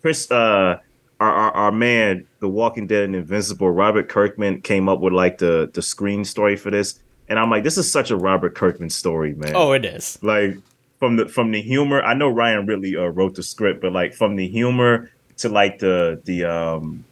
[0.03, 0.79] Chris uh
[1.23, 5.39] our, our, our man, The Walking Dead and Invincible, Robert Kirkman came up with like
[5.39, 8.91] the the screen story for this, and I'm like, this is such a Robert Kirkman
[8.91, 9.53] story, man.
[9.55, 10.19] Oh, it is.
[10.23, 10.57] Like
[10.99, 12.03] from the from the humor.
[12.03, 15.79] I know Ryan Ridley uh, wrote the script, but like from the humor to like
[15.79, 17.05] the the um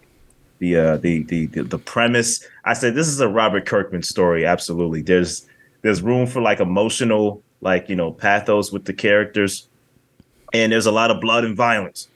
[0.58, 4.44] the uh the, the the the premise, I said this is a Robert Kirkman story.
[4.44, 5.02] Absolutely.
[5.02, 5.46] There's
[5.82, 9.68] there's room for like emotional like you know pathos with the characters,
[10.52, 12.08] and there's a lot of blood and violence.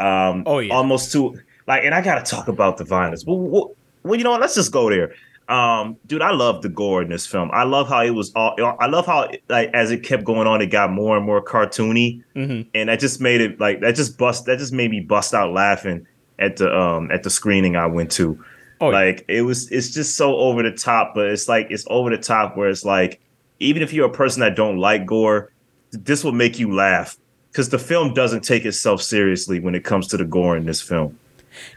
[0.00, 3.24] Um, oh yeah, almost to like, and I gotta talk about the violence.
[3.24, 4.40] Well, well, well, you know what?
[4.40, 5.14] Let's just go there.
[5.48, 7.50] Um, dude, I love the gore in this film.
[7.52, 8.54] I love how it was all.
[8.78, 12.22] I love how like as it kept going on, it got more and more cartoony,
[12.36, 12.68] mm-hmm.
[12.72, 14.46] and that just made it like that just bust.
[14.46, 16.06] That just made me bust out laughing
[16.38, 18.42] at the um at the screening I went to.
[18.80, 22.08] Oh, like it was, it's just so over the top, but it's like it's over
[22.10, 23.20] the top where it's like
[23.58, 25.52] even if you're a person that don't like gore,
[25.90, 27.18] this will make you laugh
[27.50, 30.80] because the film doesn't take itself seriously when it comes to the gore in this
[30.80, 31.18] film.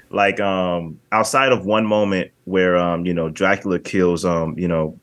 [0.09, 4.99] Like um outside of one moment where um you know Dracula kills um you know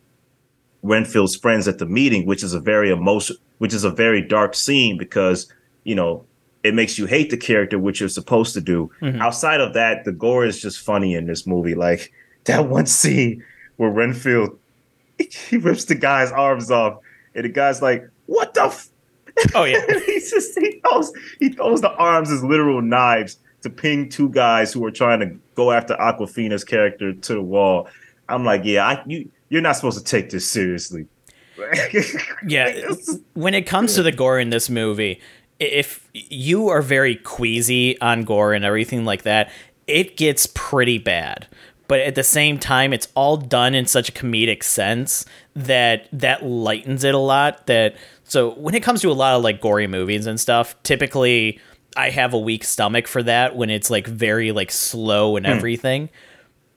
[0.82, 4.54] Renfield's friends at the meeting, which is a very emotion, which is a very dark
[4.54, 5.52] scene because
[5.84, 6.24] you know
[6.62, 8.90] it makes you hate the character, which you're supposed to do.
[9.00, 9.20] Mm-hmm.
[9.20, 11.74] Outside of that, the gore is just funny in this movie.
[11.74, 12.12] Like
[12.44, 13.44] that one scene
[13.76, 14.58] where Renfield
[15.48, 17.00] he rips the guy's arms off,
[17.34, 18.89] and the guy's like, "What the?" F-?
[19.54, 24.08] Oh yeah, he just he throws he throws the arms as literal knives to ping
[24.08, 27.88] two guys who are trying to go after Awkwafina's character to the wall.
[28.28, 31.06] I'm like, yeah, I, you you're not supposed to take this seriously.
[32.46, 32.80] yeah,
[33.34, 35.20] when it comes to the gore in this movie,
[35.58, 39.50] if you are very queasy on gore and everything like that,
[39.86, 41.46] it gets pretty bad.
[41.86, 46.44] But at the same time, it's all done in such a comedic sense that that
[46.44, 47.66] lightens it a lot.
[47.66, 47.96] That
[48.30, 51.58] so when it comes to a lot of like gory movies and stuff, typically
[51.96, 55.52] I have a weak stomach for that when it's like very like slow and hmm.
[55.52, 56.10] everything.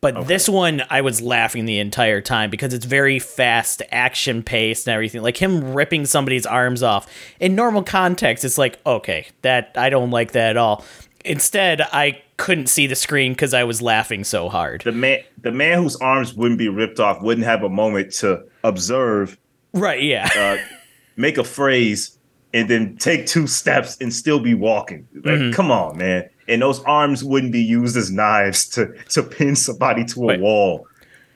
[0.01, 0.27] But okay.
[0.27, 4.95] this one, I was laughing the entire time because it's very fast, action paced, and
[4.95, 5.21] everything.
[5.21, 7.07] Like him ripping somebody's arms off.
[7.39, 10.83] In normal context, it's like, okay, that I don't like that at all.
[11.23, 14.81] Instead, I couldn't see the screen because I was laughing so hard.
[14.81, 18.43] The man, the man whose arms wouldn't be ripped off, wouldn't have a moment to
[18.63, 19.37] observe.
[19.71, 20.01] Right.
[20.01, 20.27] Yeah.
[20.35, 20.57] Uh,
[21.15, 22.17] make a phrase
[22.53, 25.07] and then take two steps and still be walking.
[25.13, 25.51] Like, mm-hmm.
[25.51, 26.29] come on, man.
[26.47, 30.39] And those arms wouldn't be used as knives to to pin somebody to a right.
[30.39, 30.87] wall.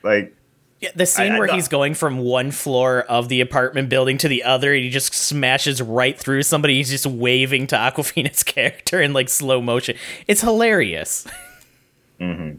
[0.02, 0.34] Like
[0.80, 4.16] yeah, the scene I, where I, he's going from one floor of the apartment building
[4.18, 6.76] to the other, and he just smashes right through somebody.
[6.76, 9.96] He's just waving to Awkwafina's character in like slow motion.
[10.28, 11.26] It's hilarious.
[12.20, 12.58] Mm-hmm.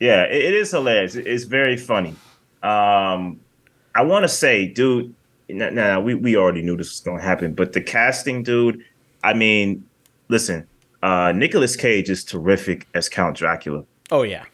[0.00, 1.14] Yeah, it, it is hilarious.
[1.14, 2.16] It's very funny.
[2.62, 3.40] Um,
[3.94, 5.14] I want to say, dude.
[5.48, 8.82] Now, nah, we we already knew this was going to happen, but the casting, dude.
[9.24, 9.84] I mean,
[10.28, 10.66] listen,
[11.02, 13.84] uh Nicolas Cage is terrific as Count Dracula.
[14.10, 14.44] Oh yeah.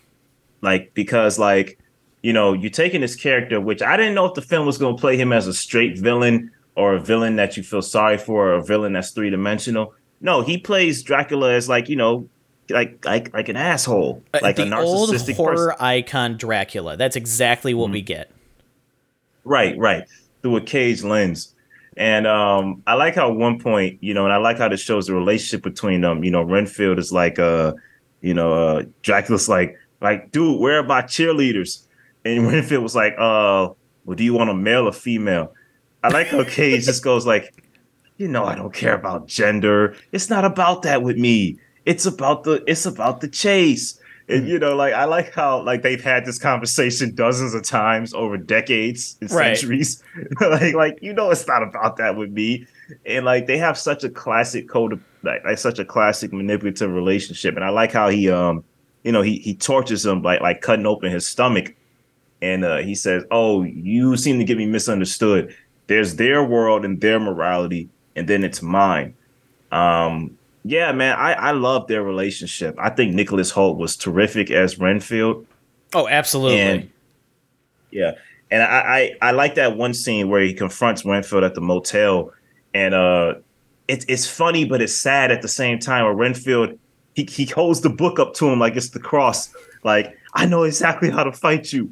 [0.60, 1.78] Like because like
[2.22, 4.96] you know, you're taking this character, which I didn't know if the film was going
[4.96, 8.48] to play him as a straight villain or a villain that you feel sorry for,
[8.48, 9.94] or a villain that's three dimensional.
[10.20, 12.28] No, he plays Dracula as like you know,
[12.70, 15.84] like like like an asshole, uh, like the a narcissistic old horror person.
[15.84, 16.96] icon Dracula.
[16.96, 17.92] That's exactly what mm-hmm.
[17.94, 18.30] we get.
[19.44, 20.04] Right, right,
[20.42, 21.54] through a cage lens.
[21.96, 25.06] And um, I like how one point, you know, and I like how this shows
[25.06, 26.22] the relationship between them.
[26.22, 27.72] You know, Renfield is like, uh,
[28.20, 31.84] you know, uh, Dracula's like, like, dude, where are my cheerleaders?
[32.24, 33.70] And Renfield was like, uh,
[34.04, 35.52] well, do you want a male or female?
[36.04, 37.64] I like how Cage just goes like,
[38.16, 39.96] you know, I don't care about gender.
[40.12, 41.58] It's not about that with me.
[41.84, 43.97] it's about the it's about the chase.
[44.28, 44.48] And Hmm.
[44.48, 48.36] you know, like I like how like they've had this conversation dozens of times over
[48.36, 49.56] decades and Right.
[49.56, 50.02] centuries.
[50.40, 52.66] like like you know it's not about that with me.
[53.06, 56.90] And like they have such a classic code of like, like such a classic manipulative
[56.90, 57.56] relationship.
[57.56, 58.64] And I like how he um
[59.02, 61.74] you know he he tortures him like like cutting open his stomach
[62.40, 65.54] and uh he says, Oh, you seem to get me misunderstood.
[65.88, 69.16] There's their world and their morality, and then it's mine.
[69.72, 70.37] Um
[70.68, 72.76] yeah, man, I, I love their relationship.
[72.78, 75.46] I think Nicholas Hoult was terrific as Renfield.
[75.94, 76.60] Oh, absolutely.
[76.60, 76.90] And
[77.90, 78.12] yeah,
[78.50, 82.32] and I, I I like that one scene where he confronts Renfield at the motel,
[82.74, 83.34] and uh,
[83.88, 86.04] it's it's funny but it's sad at the same time.
[86.04, 86.78] Where Renfield
[87.14, 89.50] he he holds the book up to him like it's the cross,
[89.84, 91.90] like I know exactly how to fight you.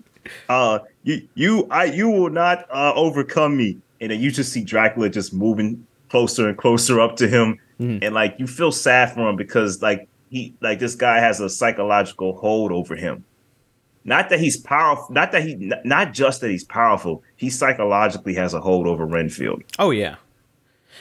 [0.51, 4.63] Uh, you you I you will not uh, overcome me, and then you just see
[4.63, 7.99] Dracula just moving closer and closer up to him, Mhm.
[8.03, 11.51] and like you feel sad for him because like he like this guy has a
[11.51, 13.25] psychological hold over him
[14.05, 18.55] not that he's powerful not that he not just that he's powerful he psychologically has
[18.55, 20.17] a hold over renfield Oh yeah.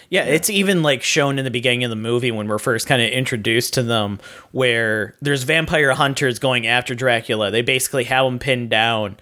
[0.10, 3.02] Yeah, it's even like shown in the beginning of the movie when we're first kind
[3.02, 4.20] of introduced to them,
[4.52, 7.50] where there's vampire hunters going after Dracula.
[7.50, 9.18] They basically have him pinned down,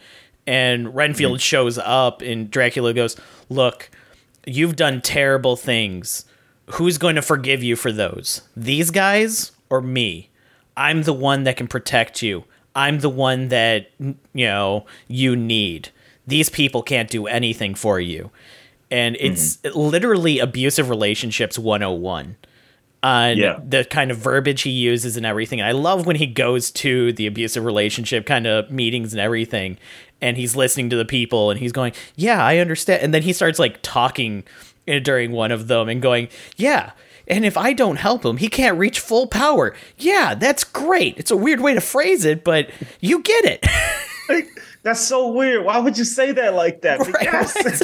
[0.46, 3.16] and Renfield shows up, and Dracula goes,
[3.50, 3.92] Look,
[4.46, 6.26] you've done terrible things.
[6.72, 8.42] Who's going to forgive you for those?
[8.56, 10.30] These guys or me?
[10.78, 12.46] I'm the one that can protect you.
[12.76, 15.90] I'm the one that, you know, you need.
[16.26, 18.32] These people can't do anything for you.
[18.90, 19.78] And it's mm-hmm.
[19.78, 22.38] literally abusive relationships 101
[23.04, 23.60] on Yeah.
[23.68, 25.60] the kind of verbiage he uses and everything.
[25.60, 29.78] And I love when he goes to the abusive relationship kind of meetings and everything,
[30.22, 33.34] and he's listening to the people and he's going, "Yeah, I understand." And then he
[33.34, 34.44] starts like talking
[34.86, 36.92] during one of them and going, "Yeah."
[37.26, 39.74] And if I don't help him, he can't reach full power.
[39.98, 41.18] Yeah, that's great.
[41.18, 42.70] It's a weird way to phrase it, but
[43.00, 43.66] you get it.
[44.30, 44.48] Like,
[44.84, 47.84] that's so weird why would you say that like that Right, yes.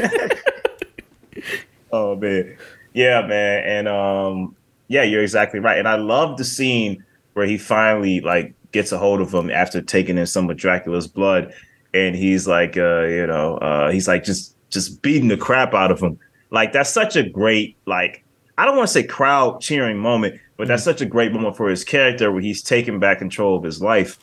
[1.92, 2.58] oh man
[2.94, 4.56] yeah man and um
[4.88, 8.98] yeah you're exactly right and i love the scene where he finally like gets a
[8.98, 11.54] hold of him after taking in some of dracula's blood
[11.94, 15.92] and he's like uh you know uh he's like just just beating the crap out
[15.92, 16.20] of him
[16.52, 18.24] like that's such a great like
[18.58, 21.70] i don't want to say crowd cheering moment but that's such a great moment for
[21.70, 24.20] his character where he's taking back control of his life.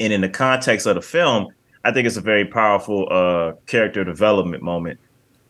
[0.00, 1.48] And in the context of the film
[1.84, 4.98] i think it's a very powerful uh character development moment.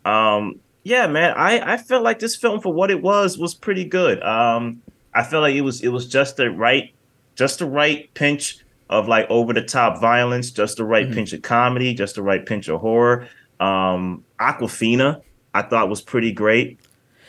[0.05, 3.85] Um yeah man i i felt like this film for what it was was pretty
[3.85, 4.23] good.
[4.23, 4.83] Um
[5.15, 6.93] i felt like it was it was just the right
[7.37, 11.15] just the right pinch of like over the top violence just the right Mhm.
[11.15, 13.29] pinch of comedy just the right pinch of horror.
[13.61, 15.23] Um Awkwafina
[15.59, 16.79] i thought was pretty great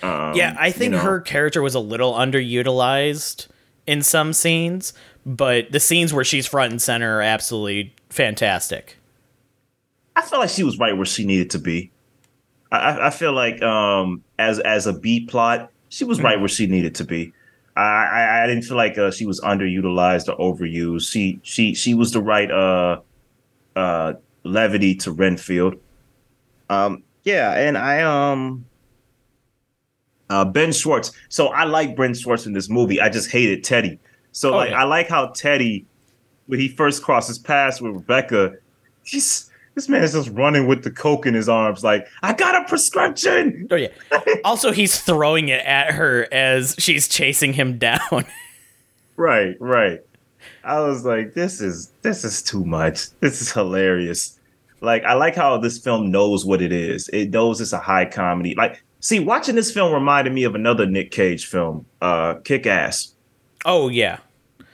[0.03, 0.99] um, yeah, I you think know.
[0.99, 3.47] her character was a little underutilized
[3.87, 4.93] in some scenes,
[5.25, 8.97] but the scenes where she's front and center are absolutely fantastic.
[10.15, 11.89] I felt like she was right where she needed to be.
[12.71, 16.67] I, I- feel like um, as as a B plot, she was right where she
[16.67, 17.33] needed to be.
[17.75, 21.11] I I, I didn't feel like uh, she was underutilized or overused.
[21.11, 22.99] She she she was the right uh
[23.75, 24.13] uh
[24.43, 25.77] levity to Renfield.
[26.69, 28.65] Um yeah, and I um
[30.29, 31.11] uh Ben Schwartz.
[31.29, 33.01] So I like Ben Schwartz in this movie.
[33.01, 33.99] I just hated Teddy.
[34.31, 34.81] So Oh, like yeah.
[34.81, 35.85] I like how Teddy
[36.45, 38.53] when he first crosses paths with Rebecca,
[39.03, 42.55] he's this man is just running with the coke in his arms, like, I got
[42.59, 43.67] a prescription.
[43.69, 43.89] Oh yeah.
[44.43, 47.99] also, he's throwing it at her as she's chasing him down.
[49.19, 50.01] Right, right.
[50.63, 53.09] I was like, this is this is too much.
[53.19, 54.36] This is hilarious.
[54.81, 57.09] Like, I like how this film knows what it is.
[57.13, 58.53] It knows it's a high comedy.
[58.55, 63.13] Like, see, watching this film reminded me of another Nick Cage film, uh, Kick Ass.
[63.65, 64.19] oh yeah.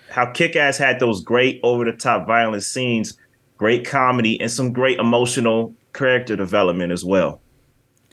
[0.09, 3.17] How Kick Ass had those great over the top violent scenes,
[3.57, 7.41] great comedy, and some great emotional character development as well.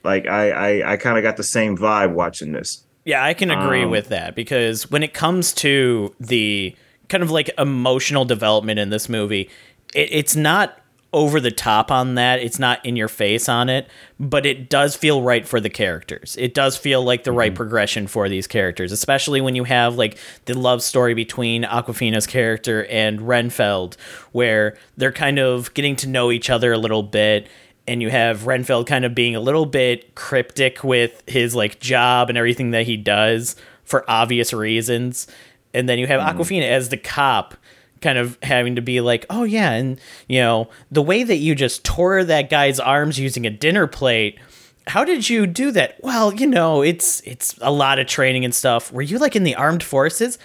[0.03, 0.51] Like I
[0.81, 2.85] I, I kind of got the same vibe watching this.
[3.05, 6.75] Yeah, I can agree Um, with that because when it comes to the
[7.11, 9.51] kind of like emotional development in this movie,
[9.95, 10.80] it, it's not
[11.13, 12.41] over the top on that.
[12.41, 13.89] It's not in your face on it,
[14.19, 16.37] but it does feel right for the characters.
[16.39, 17.57] It does feel like the right mm-hmm.
[17.57, 22.87] progression for these characters, especially when you have like the love story between Awkwafina's character
[22.87, 23.97] and Renfield,
[24.33, 27.49] where they're kind of getting to know each other a little bit
[27.89, 32.29] and you have Renfield kind of being a little bit cryptic with his like job
[32.29, 35.27] and everything that he does for obvious reasons.
[35.75, 36.39] And then you have mm-hmm.
[36.39, 37.57] Aquafina as the cop
[38.01, 41.55] kind of having to be like, "Oh yeah, and you know, the way that you
[41.55, 44.39] just tore that guy's arms using a dinner plate,
[44.87, 48.55] how did you do that?" Well, you know, it's it's a lot of training and
[48.55, 48.93] stuff.
[48.93, 50.39] Were you like in the armed forces?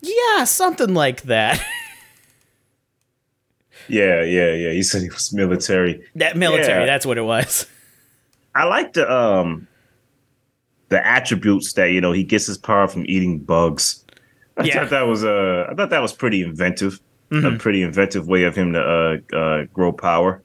[0.00, 1.60] Yeah, something like that.
[3.88, 4.70] yeah, yeah, yeah.
[4.70, 6.02] He said he was military.
[6.14, 6.86] That military, yeah.
[6.86, 7.66] that's what it was.
[8.54, 9.68] I like the um
[10.88, 14.02] the attributes that you know he gets his power from eating bugs.
[14.56, 14.80] I yeah.
[14.80, 17.00] thought that was uh I thought that was pretty inventive.
[17.30, 17.56] Mm-hmm.
[17.56, 20.42] A pretty inventive way of him to uh, uh, grow power.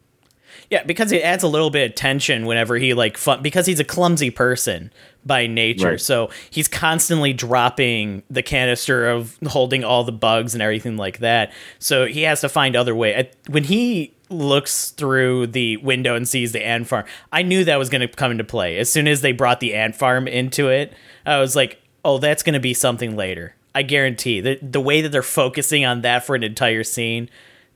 [0.71, 3.79] Yeah, because it adds a little bit of tension whenever he like fun because he's
[3.79, 4.91] a clumsy person
[5.25, 5.91] by nature.
[5.91, 6.01] Right.
[6.01, 11.51] So he's constantly dropping the canister of holding all the bugs and everything like that.
[11.79, 13.29] So he has to find other way.
[13.49, 17.89] When he looks through the window and sees the ant farm, I knew that was
[17.89, 18.77] going to come into play.
[18.77, 20.93] As soon as they brought the ant farm into it,
[21.25, 25.01] I was like, "Oh, that's going to be something later." I guarantee that the way
[25.01, 27.29] that they're focusing on that for an entire scene,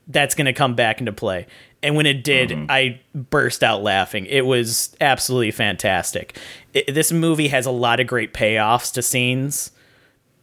[0.08, 1.48] that's going to come back into play.
[1.82, 2.66] And when it did, mm-hmm.
[2.70, 4.26] I burst out laughing.
[4.26, 6.38] It was absolutely fantastic.
[6.74, 9.72] It, this movie has a lot of great payoffs to scenes,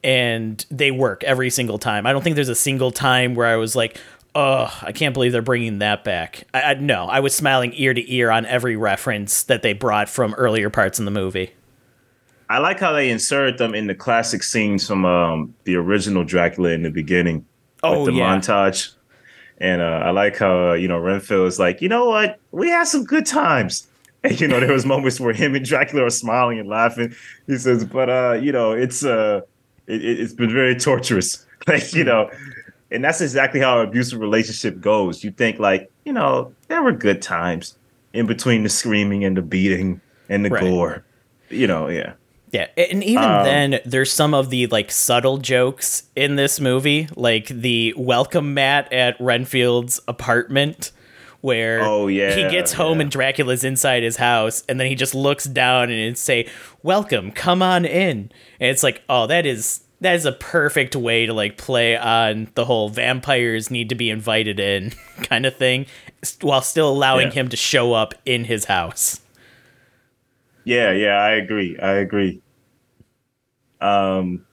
[0.04, 2.06] and they work every single time.
[2.06, 3.98] I don't think there's a single time where I was like,
[4.34, 6.44] oh, I can't believe they're bringing that back.
[6.54, 10.08] I, I, no, I was smiling ear to ear on every reference that they brought
[10.08, 11.52] from earlier parts in the movie.
[12.52, 16.68] I like how they insert them in the classic scenes from um, the original Dracula
[16.72, 17.46] in the beginning.
[17.82, 18.36] Oh, the yeah.
[18.36, 18.92] montage.
[19.56, 22.68] And uh, I like how uh, you know Renfield is like, you know what, we
[22.68, 23.86] had some good times.
[24.24, 27.12] And you know there was moments where him and Dracula are smiling and laughing.
[27.48, 29.40] He says, but uh, you know it's uh,
[29.88, 31.44] it, has been very torturous.
[31.66, 32.30] like you know,
[32.92, 35.24] and that's exactly how an abusive relationship goes.
[35.24, 37.76] You think like, you know, there were good times
[38.12, 40.62] in between the screaming and the beating and the right.
[40.62, 41.04] gore.
[41.50, 42.12] You know, yeah.
[42.52, 47.08] Yeah, and even um, then, there's some of the like subtle jokes in this movie,
[47.16, 50.92] like the welcome mat at Renfield's apartment,
[51.40, 53.04] where oh yeah, he gets home yeah.
[53.04, 56.46] and Dracula's inside his house, and then he just looks down and it say,
[56.82, 58.30] "Welcome, come on in,"
[58.60, 62.50] and it's like, oh, that is that is a perfect way to like play on
[62.54, 64.90] the whole vampires need to be invited in
[65.22, 65.86] kind of thing,
[66.42, 67.34] while still allowing yeah.
[67.34, 69.21] him to show up in his house.
[70.64, 71.78] Yeah, yeah, I agree.
[71.78, 72.40] I agree.
[73.80, 74.46] Um,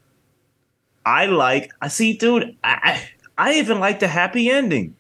[1.06, 1.72] I like.
[1.82, 2.58] I see, dude.
[2.64, 3.08] I
[3.38, 4.96] I even like the happy ending.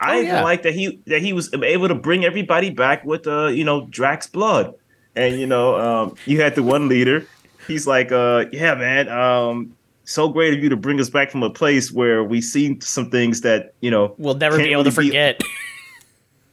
[0.00, 0.42] I oh, even yeah.
[0.42, 3.86] like that he that he was able to bring everybody back with uh you know
[3.86, 4.74] Drax blood,
[5.16, 7.26] and you know um you had the one leader.
[7.66, 11.42] He's like uh yeah man um so great of you to bring us back from
[11.42, 14.90] a place where we seen some things that you know we'll never be able really
[14.90, 15.38] to forget.
[15.38, 15.46] Be-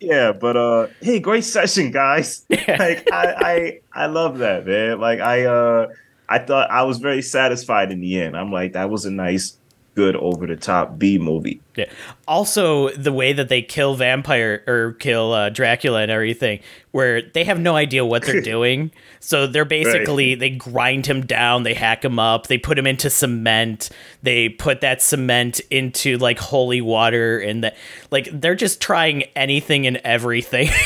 [0.05, 2.45] yeah, but uh, hey, great session, guys.
[2.49, 4.99] like I, I, I love that, man.
[4.99, 5.87] Like I, uh,
[6.29, 8.37] I thought I was very satisfied in the end.
[8.37, 9.57] I'm like, that was a nice,
[9.95, 11.61] good over the top B movie.
[11.75, 11.85] Yeah.
[12.27, 16.59] Also, the way that they kill vampire or kill uh, Dracula and everything,
[16.91, 18.91] where they have no idea what they're doing.
[19.19, 20.39] So they're basically right.
[20.39, 23.89] they grind him down, they hack him up, they put him into cement,
[24.21, 27.75] they put that cement into like holy water, and that
[28.11, 30.69] like they're just trying anything and everything.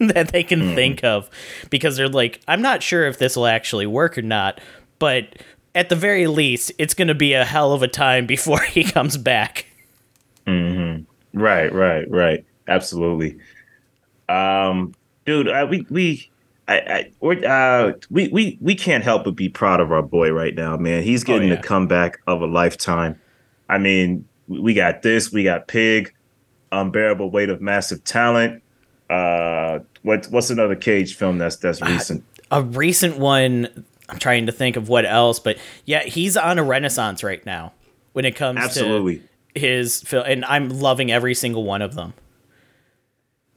[0.00, 0.74] that they can mm.
[0.74, 1.28] think of
[1.68, 4.58] because they're like, I'm not sure if this will actually work or not,
[4.98, 5.34] but
[5.74, 8.84] at the very least, it's going to be a hell of a time before he
[8.84, 9.66] comes back.
[10.46, 11.04] Mm-hmm.
[11.38, 12.44] Right, right, right.
[12.66, 13.38] Absolutely.
[14.28, 14.94] Um,
[15.24, 16.30] dude, uh, we we
[16.68, 20.54] I, I uh, we we we can't help but be proud of our boy right
[20.54, 21.02] now, man.
[21.02, 21.60] He's getting oh, yeah.
[21.60, 23.20] the comeback of a lifetime.
[23.68, 26.14] I mean, we got this, we got Pig,
[26.72, 28.62] unbearable weight of massive talent.
[29.08, 32.24] Uh, what what's another Cage film that's that's uh, recent?
[32.52, 33.84] Uh, a recent one.
[34.10, 37.72] I'm trying to think of what else, but yeah, he's on a renaissance right now
[38.12, 39.22] when it comes Absolutely.
[39.54, 42.14] to his film, and I'm loving every single one of them.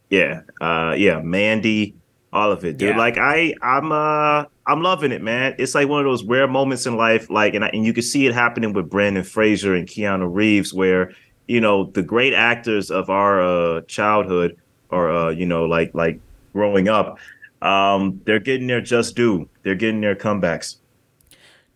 [0.09, 1.95] Yeah, uh, yeah, Mandy,
[2.31, 2.89] all of it, dude.
[2.89, 2.97] Yeah.
[2.97, 5.55] Like I, I'm, uh, I'm loving it, man.
[5.57, 8.03] It's like one of those rare moments in life, like, and I, and you can
[8.03, 11.11] see it happening with Brendan Fraser and Keanu Reeves, where
[11.47, 14.55] you know the great actors of our uh, childhood,
[14.89, 16.19] or uh, you know, like like
[16.53, 17.17] growing up,
[17.63, 19.49] um, they're getting their just due.
[19.63, 20.75] They're getting their comebacks.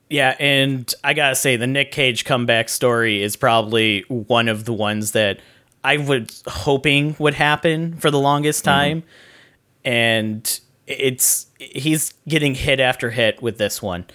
[0.10, 4.74] Yeah, and I gotta say, the Nick Cage comeback story is probably one of the
[4.74, 5.40] ones that
[5.84, 8.80] I was hoping would happen for the longest mm-hmm.
[8.80, 9.88] time, mm-hmm.
[9.90, 14.06] and it's he's getting hit after hit with this one,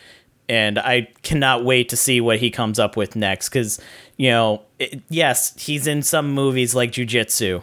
[0.48, 3.50] and I cannot wait to see what he comes up with next.
[3.50, 3.78] Because
[4.16, 7.62] you know, it, yes, he's in some movies like Jiu Jitsu,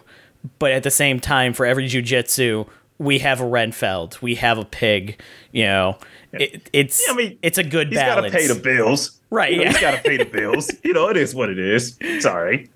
[0.59, 2.65] but at the same time, for every Jiu Jitsu,
[2.99, 5.19] we have a Renfield, we have a pig.
[5.51, 5.97] You know,
[6.33, 8.33] it, it's I mean, it's a good he's balance.
[8.33, 9.51] He's got to pay the bills, right?
[9.51, 9.71] You know, yeah.
[9.71, 10.71] He's got to pay the bills.
[10.83, 11.97] you know, it is what it is.
[12.19, 12.69] Sorry.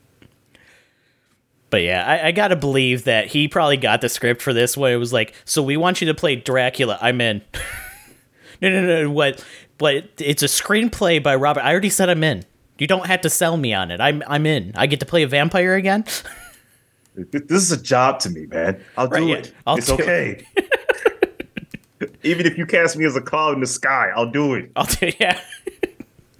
[1.69, 4.91] But yeah, I, I, gotta believe that he probably got the script for this one.
[4.91, 6.99] It was like, so we want you to play Dracula.
[7.01, 7.41] I'm in.
[8.61, 9.09] no, no, no.
[9.09, 9.43] What?
[9.79, 11.61] But it's a screenplay by Robert.
[11.61, 12.45] I already said I'm in.
[12.77, 13.99] You don't have to sell me on it.
[13.99, 14.73] I'm I'm in.
[14.75, 16.05] I get to play a vampire again.
[17.15, 18.83] this is a job to me, man.
[18.97, 19.53] I'll do right, it.
[19.65, 20.45] I'll it's do okay.
[20.55, 20.69] It.
[22.23, 24.71] Even if you cast me as a cloud in the sky, I'll do it.
[24.75, 25.39] I'll do yeah.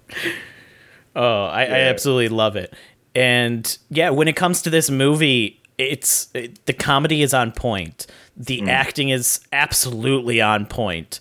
[1.16, 1.74] oh, I, yeah.
[1.74, 2.74] I absolutely love it.
[3.16, 8.08] And yeah, when it comes to this movie, it's it, the comedy is on point.
[8.36, 8.68] The mm.
[8.68, 11.20] acting is absolutely on point.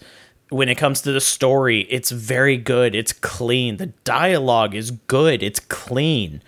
[0.49, 2.95] When it comes to the story, it's very good.
[2.95, 3.79] It's clean.
[3.79, 5.43] The dialogue is good.
[5.43, 6.43] It's clean.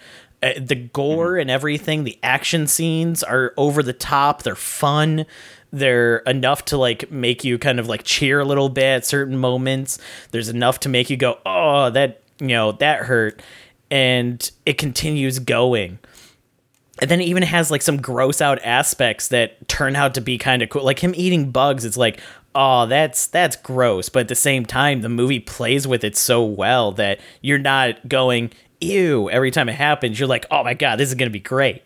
[0.45, 1.41] Uh, the gore mm.
[1.41, 4.43] and everything, the action scenes are over the top.
[4.43, 5.25] They're fun.
[5.73, 9.39] They're enough to like make you kind of like cheer a little bit at certain
[9.39, 9.99] moments.
[10.31, 13.43] There's enough to make you go, "Oh, that, you know, that hurt."
[13.91, 15.99] And it continues going
[17.01, 20.39] and then it even has like some gross out aspects that turn out to be
[20.39, 22.21] kind of cool like him eating bugs it's like
[22.55, 26.45] oh that's that's gross but at the same time the movie plays with it so
[26.45, 28.51] well that you're not going
[28.85, 31.41] ew every time it happens you're like oh my god this is going to be
[31.41, 31.83] great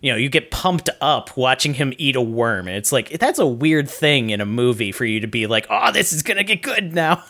[0.00, 3.38] you know you get pumped up watching him eat a worm and it's like that's
[3.38, 6.36] a weird thing in a movie for you to be like oh this is going
[6.36, 7.22] to get good now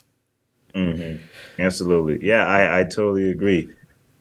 [0.74, 1.22] mm-hmm.
[1.58, 3.68] absolutely yeah i i totally agree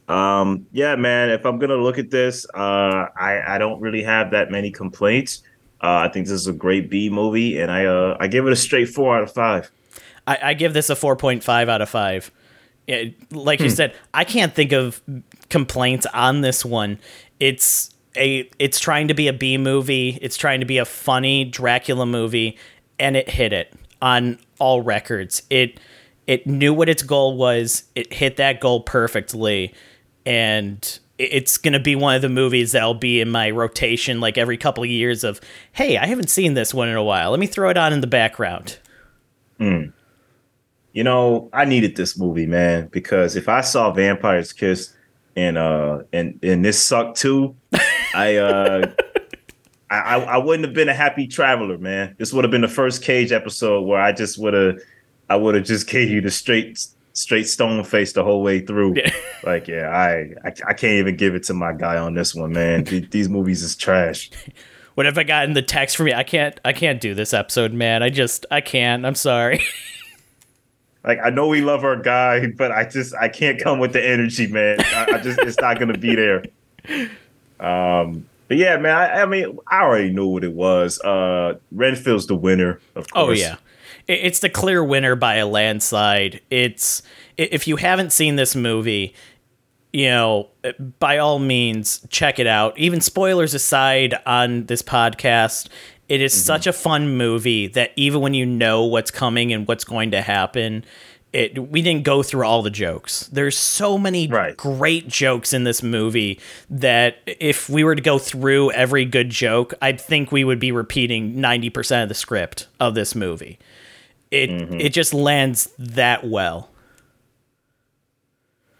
[0.07, 1.29] um, yeah, man.
[1.29, 5.43] If I'm gonna look at this, uh, I I don't really have that many complaints.
[5.81, 8.53] Uh, I think this is a great B movie, and I uh, I give it
[8.53, 9.69] a straight four out of five.
[10.25, 12.31] I, I give this a four point five out of five.
[12.87, 13.65] It, like hmm.
[13.65, 15.01] you said, I can't think of
[15.49, 16.99] complaints on this one.
[17.39, 20.17] It's a it's trying to be a B movie.
[20.21, 22.57] It's trying to be a funny Dracula movie,
[22.97, 25.43] and it hit it on all records.
[25.49, 25.79] It
[26.25, 27.83] it knew what its goal was.
[27.95, 29.73] It hit that goal perfectly
[30.27, 34.37] and it's going to be one of the movies that'll be in my rotation like
[34.37, 35.39] every couple of years of
[35.71, 38.01] hey i haven't seen this one in a while let me throw it on in
[38.01, 38.77] the background
[39.59, 39.91] mm.
[40.97, 44.95] You know i needed this movie man because if i saw vampires kiss
[45.35, 47.55] and uh and and this sucked too
[48.15, 48.91] i uh
[49.89, 52.13] I, I wouldn't have been a happy traveler, man.
[52.19, 54.79] This would have been the first Cage episode where I just would have,
[55.29, 58.95] I would have just gave you the straight straight stone face the whole way through.
[58.97, 59.13] Yeah.
[59.43, 62.51] Like, yeah, I, I, I can't even give it to my guy on this one,
[62.51, 62.83] man.
[62.83, 64.29] These movies is trash.
[64.95, 66.13] What have I gotten the text from me?
[66.15, 68.01] I can't I can't do this episode, man.
[68.01, 69.05] I just I can't.
[69.05, 69.61] I'm sorry.
[71.03, 74.05] Like I know we love our guy, but I just I can't come with the
[74.05, 74.79] energy, man.
[74.79, 76.43] I, I just it's not gonna be there.
[77.59, 81.01] Um but yeah, man, I, I, mean, I already knew what it was.
[81.01, 83.39] Uh Renfield's the winner, of oh, course.
[83.39, 83.57] Oh yeah
[84.07, 86.41] it's the clear winner by a landslide.
[86.49, 87.03] It's
[87.35, 89.13] if you haven't seen this movie,
[89.91, 90.49] you know,
[90.99, 92.77] by all means check it out.
[92.77, 95.67] Even spoilers aside on this podcast,
[96.09, 96.45] it is mm-hmm.
[96.45, 100.21] such a fun movie that even when you know what's coming and what's going to
[100.21, 100.85] happen,
[101.33, 103.27] it we didn't go through all the jokes.
[103.27, 104.55] There's so many right.
[104.55, 106.39] great jokes in this movie
[106.69, 110.71] that if we were to go through every good joke, I think we would be
[110.71, 113.59] repeating 90% of the script of this movie
[114.31, 114.79] it mm-hmm.
[114.79, 116.69] it just lands that well.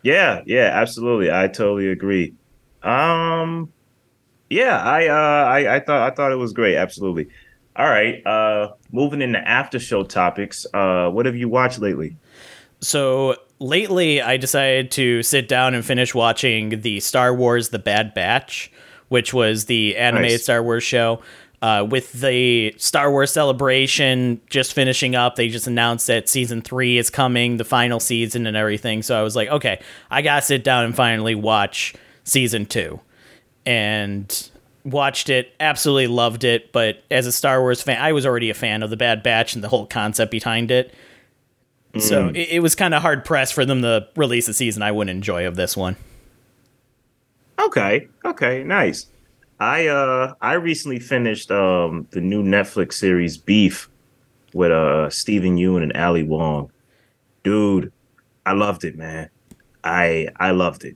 [0.04, 1.32] Yeah, yeah, absolutely.
[1.32, 2.34] I totally agree.
[2.84, 3.72] Um
[4.50, 7.28] yeah, I uh I, I thought I thought it was great, absolutely.
[7.76, 8.26] All right.
[8.26, 10.66] Uh moving into after show topics.
[10.74, 12.18] Uh what have you watched lately?
[12.82, 18.14] So lately I decided to sit down and finish watching the Star Wars The Bad
[18.14, 18.72] Batch,
[19.10, 20.44] which was the animated nice.
[20.44, 21.22] Star Wars show.
[21.60, 27.00] Uh, with the Star Wars celebration just finishing up, they just announced that season three
[27.00, 29.02] is coming, the final season and everything.
[29.02, 29.82] So I was like, okay,
[30.12, 33.00] I gotta sit down and finally watch season two.
[33.68, 34.50] And
[34.86, 36.72] watched it, absolutely loved it.
[36.72, 39.54] But as a Star Wars fan, I was already a fan of the Bad Batch
[39.54, 40.94] and the whole concept behind it.
[41.94, 42.02] Mm.
[42.02, 44.92] So it, it was kind of hard pressed for them to release a season I
[44.92, 45.98] wouldn't enjoy of this one.
[47.60, 48.08] Okay.
[48.24, 48.64] Okay.
[48.64, 49.08] Nice.
[49.60, 53.90] I uh I recently finished um the new Netflix series Beef
[54.54, 56.72] with uh Steven Yeun and Ali Wong.
[57.44, 57.92] Dude,
[58.46, 59.30] I loved it, man.
[59.84, 60.96] I I loved it.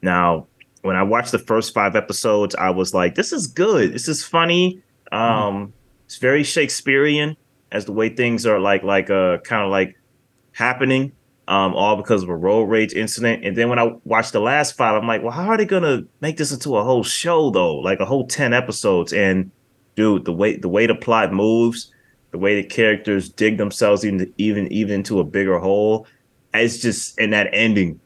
[0.00, 0.46] Now,
[0.84, 3.92] when I watched the first five episodes, I was like, this is good.
[3.92, 4.82] This is funny.
[5.10, 5.70] Um mm-hmm.
[6.04, 7.36] it's very Shakespearean
[7.72, 9.96] as the way things are like like uh kind of like
[10.52, 11.12] happening
[11.46, 13.44] um, all because of a road rage incident.
[13.44, 16.04] And then when I watched the last five, I'm like, well, how are they gonna
[16.20, 17.76] make this into a whole show though?
[17.76, 19.12] Like a whole 10 episodes.
[19.12, 19.50] And
[19.94, 21.92] dude, the way the way the plot moves,
[22.30, 26.06] the way the characters dig themselves even even even into a bigger hole,
[26.52, 28.00] it's just in that ending.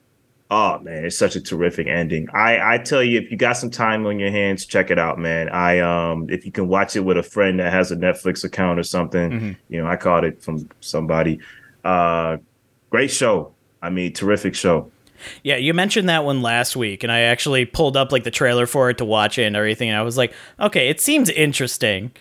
[0.51, 2.29] Oh man, it's such a terrific ending.
[2.33, 5.19] I I tell you, if you got some time on your hands, check it out,
[5.19, 5.51] man.
[5.51, 8.79] I um if you can watch it with a friend that has a Netflix account
[8.79, 9.53] or something, mm-hmm.
[9.69, 11.41] you know, I caught it from somebody.
[11.85, 12.39] Uh
[12.91, 13.53] great show.
[13.83, 14.91] I mean, terrific show.
[15.43, 18.67] Yeah, you mentioned that one last week, and I actually pulled up like the trailer
[18.67, 19.91] for it to watch it and everything.
[19.91, 22.13] And I was like, okay, it seems interesting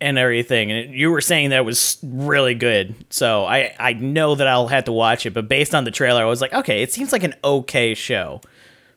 [0.00, 0.70] and everything.
[0.70, 4.84] And you were saying that was really good, so I I know that I'll have
[4.84, 5.34] to watch it.
[5.34, 8.40] But based on the trailer, I was like, okay, it seems like an okay show.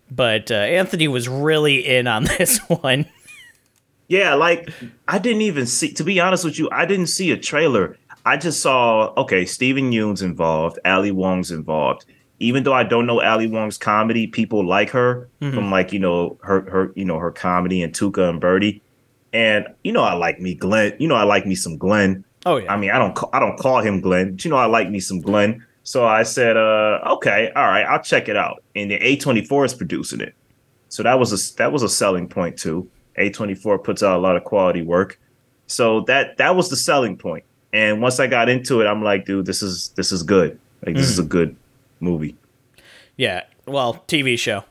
[0.09, 3.05] But uh, Anthony was really in on this one.
[4.07, 4.69] Yeah, like
[5.07, 5.93] I didn't even see.
[5.93, 7.97] To be honest with you, I didn't see a trailer.
[8.25, 12.05] I just saw okay, Steven Yeun's involved, Ali Wong's involved.
[12.39, 15.55] Even though I don't know Ali Wong's comedy, people like her mm-hmm.
[15.55, 18.81] from like you know her her you know her comedy and Tuca and Bertie.
[19.33, 20.93] And you know I like me Glenn.
[20.99, 22.25] You know I like me some Glenn.
[22.45, 22.71] Oh yeah.
[22.71, 24.99] I mean I don't I don't call him Glenn, but you know I like me
[24.99, 25.65] some Glenn.
[25.83, 28.63] So I said, uh, okay, all right, I'll check it out.
[28.75, 30.35] And the A24 is producing it.
[30.89, 32.89] So that was a that was a selling point too.
[33.17, 35.19] A24 puts out a lot of quality work.
[35.67, 37.45] So that that was the selling point.
[37.73, 40.59] And once I got into it, I'm like, dude, this is this is good.
[40.85, 41.11] Like this mm.
[41.11, 41.55] is a good
[41.99, 42.35] movie.
[43.15, 43.43] Yeah.
[43.65, 44.65] Well, TV show.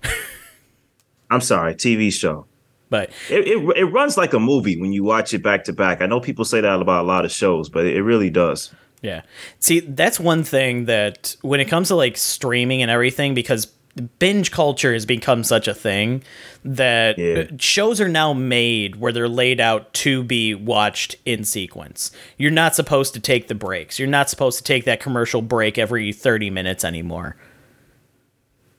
[1.31, 2.47] I'm sorry, TV show.
[2.91, 6.03] But it, it, it runs like a movie when you watch it back to back.
[6.03, 8.73] I know people say that about a lot of shows, but it really does.
[9.01, 9.23] Yeah.
[9.61, 13.73] See, that's one thing that when it comes to like streaming and everything, because
[14.19, 16.23] binge culture has become such a thing
[16.65, 17.45] that yeah.
[17.59, 22.11] shows are now made where they're laid out to be watched in sequence.
[22.37, 23.99] You're not supposed to take the breaks.
[23.99, 27.37] You're not supposed to take that commercial break every 30 minutes anymore.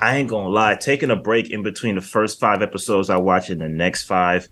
[0.02, 3.50] I ain't gonna lie, taking a break in between the first five episodes I watch
[3.50, 4.50] and the next five,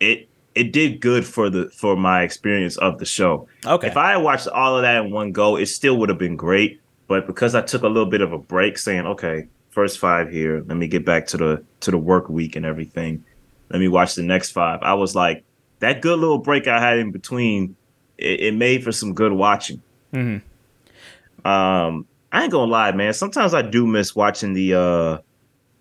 [0.00, 3.48] it it did good for the for my experience of the show.
[3.64, 3.88] Okay.
[3.88, 6.36] If I had watched all of that in one go, it still would have been
[6.36, 6.80] great.
[7.06, 10.62] But because I took a little bit of a break, saying, okay, first five here.
[10.66, 13.24] Let me get back to the to the work week and everything.
[13.70, 14.78] Let me watch the next five.
[14.82, 15.44] I was like,
[15.80, 17.76] that good little break I had in between,
[18.16, 19.82] it, it made for some good watching.
[20.12, 21.46] Mm-hmm.
[21.46, 23.14] Um, I ain't gonna lie, man.
[23.14, 25.18] Sometimes I do miss watching the uh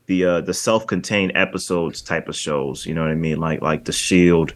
[0.06, 2.86] the uh the self-contained episodes type of shows.
[2.86, 3.40] You know what I mean?
[3.40, 4.54] Like like the Shield,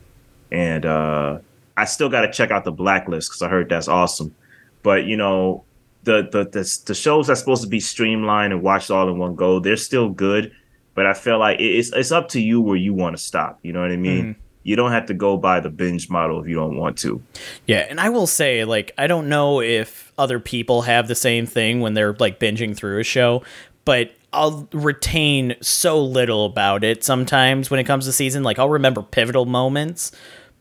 [0.52, 1.40] and uh
[1.76, 4.36] I still got to check out the Blacklist because I heard that's awesome.
[4.84, 5.64] But you know,
[6.04, 9.36] the, the the the shows that's supposed to be streamlined and watched all in one
[9.36, 10.52] go, they're still good.
[10.94, 13.60] But I feel like it's it's up to you where you want to stop.
[13.64, 14.24] You know what I mean?
[14.24, 14.42] Mm-hmm.
[14.68, 17.22] You don't have to go by the binge model if you don't want to.
[17.68, 21.46] Yeah, and I will say, like, I don't know if other people have the same
[21.46, 23.44] thing when they're like binging through a show,
[23.86, 28.44] but I'll retain so little about it sometimes when it comes to season.
[28.44, 30.12] Like I'll remember pivotal moments,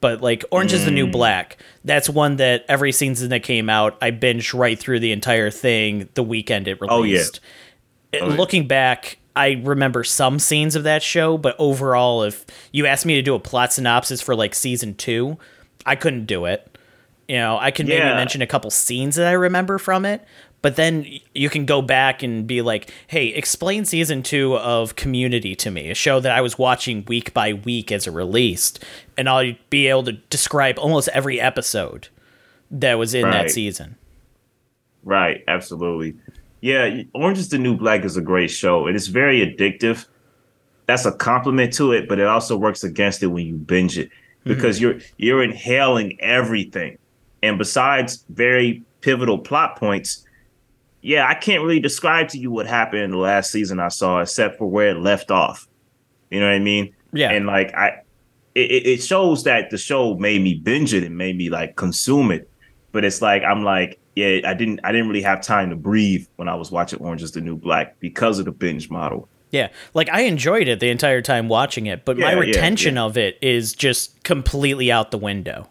[0.00, 0.74] but like Orange mm.
[0.74, 1.12] is the New mm.
[1.12, 5.50] Black, that's one that every season that came out, I binged right through the entire
[5.50, 7.40] thing the weekend it released.
[7.42, 8.24] Oh, yeah.
[8.24, 13.04] Oh, Looking back, I remember some scenes of that show, but overall, if you asked
[13.04, 15.36] me to do a plot synopsis for like season two,
[15.84, 16.76] I couldn't do it.
[17.28, 17.98] You know, I can yeah.
[17.98, 20.24] maybe mention a couple scenes that I remember from it,
[20.62, 25.54] but then you can go back and be like, hey, explain season two of Community
[25.56, 28.82] to me, a show that I was watching week by week as it released.
[29.18, 32.08] And I'll be able to describe almost every episode
[32.70, 33.32] that was in right.
[33.32, 33.96] that season.
[35.04, 36.16] Right, absolutely.
[36.60, 38.86] Yeah, Orange is the New Black is a great show.
[38.86, 40.06] and It is very addictive.
[40.86, 44.10] That's a compliment to it, but it also works against it when you binge it
[44.44, 44.98] because mm-hmm.
[44.98, 46.98] you're you're inhaling everything.
[47.42, 50.24] And besides very pivotal plot points,
[51.02, 54.20] yeah, I can't really describe to you what happened in the last season I saw,
[54.20, 55.68] except for where it left off.
[56.30, 56.94] You know what I mean?
[57.12, 57.30] Yeah.
[57.30, 58.02] And like I,
[58.54, 62.30] it, it shows that the show made me binge it and made me like consume
[62.30, 62.50] it.
[62.92, 66.26] But it's like I'm like, yeah, I didn't, I didn't really have time to breathe
[66.36, 69.28] when I was watching Orange Is the New Black because of the binge model.
[69.50, 73.02] Yeah, like I enjoyed it the entire time watching it, but yeah, my retention yeah,
[73.02, 73.06] yeah.
[73.06, 75.68] of it is just completely out the window.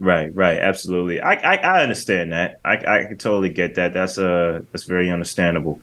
[0.00, 1.20] Right, right, absolutely.
[1.20, 2.60] I, I, I understand that.
[2.64, 3.94] I, I can totally get that.
[3.94, 5.80] That's uh that's very understandable.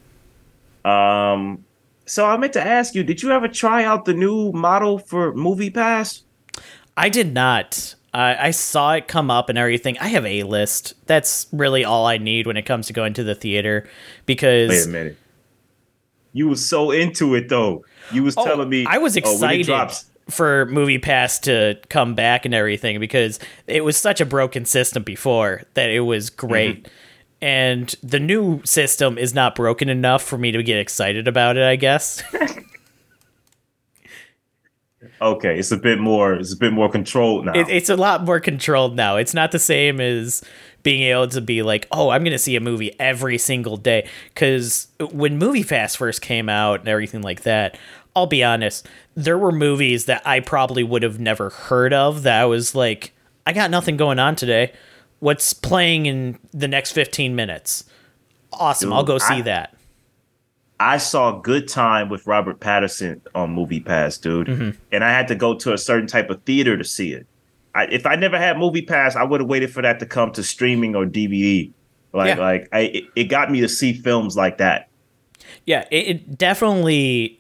[0.86, 1.66] Um,
[2.06, 5.34] so I meant to ask you, did you ever try out the new model for
[5.34, 6.24] Movie Pass?
[6.96, 7.96] I did not.
[8.18, 9.98] I saw it come up and everything.
[10.00, 10.94] I have a list.
[11.06, 13.88] That's really all I need when it comes to going to the theater.
[14.26, 15.18] Because wait a minute,
[16.34, 17.84] you was so into it though.
[18.12, 19.70] You was oh, telling me I was excited.
[19.70, 19.90] Oh,
[20.30, 25.04] for movie pass to come back and everything because it was such a broken system
[25.04, 27.46] before that it was great mm-hmm.
[27.46, 31.64] and the new system is not broken enough for me to get excited about it
[31.64, 32.24] i guess
[35.22, 38.24] okay it's a bit more it's a bit more controlled now it, it's a lot
[38.24, 40.44] more controlled now it's not the same as
[40.84, 44.88] being able to be like oh i'm gonna see a movie every single day because
[45.12, 47.78] when movie pass first came out and everything like that
[48.16, 52.42] I'll be honest, there were movies that I probably would have never heard of that
[52.42, 53.12] I was like,
[53.46, 54.72] I got nothing going on today.
[55.20, 57.84] What's playing in the next 15 minutes?
[58.54, 58.90] Awesome.
[58.90, 59.75] Dude, I'll go see I, that.
[60.80, 64.70] I saw Good Time with Robert Pattinson on Movie Pass, dude, mm-hmm.
[64.92, 67.26] and I had to go to a certain type of theater to see it.
[67.74, 70.32] I, if I never had Movie Pass, I would have waited for that to come
[70.34, 71.72] to streaming or DVD.
[72.14, 72.44] Like, yeah.
[72.44, 74.90] like I, it, it, got me to see films like that.
[75.66, 77.40] Yeah, it, it definitely.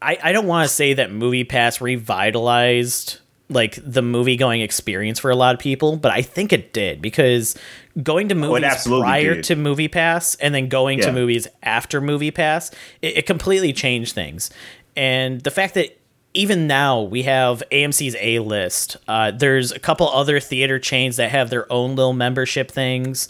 [0.00, 5.18] I, I don't want to say that Movie Pass revitalized like the movie going experience
[5.18, 7.56] for a lot of people, but I think it did because
[8.02, 9.44] going to oh, movies oh, prior did.
[9.44, 11.06] to Movie Pass and then going yeah.
[11.06, 12.70] to movies after Movie Pass,
[13.02, 14.50] it, it, completely changed things.
[14.96, 15.98] And the fact that
[16.32, 21.30] even now we have AMC's A list, uh, there's a couple other theater chains that
[21.30, 23.28] have their own little membership things,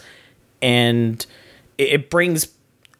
[0.61, 1.25] and
[1.77, 2.47] it, it brings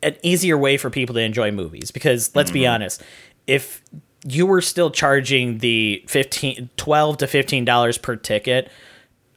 [0.03, 1.91] an easier way for people to enjoy movies.
[1.91, 2.59] Because let's mm-hmm.
[2.59, 3.01] be honest,
[3.47, 3.81] if
[4.25, 8.69] you were still charging the 15 12 to 15 dollars per ticket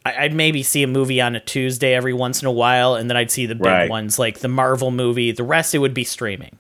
[0.05, 3.17] i'd maybe see a movie on a tuesday every once in a while and then
[3.17, 3.91] i'd see the big right.
[3.91, 6.59] ones like the marvel movie the rest it would be streaming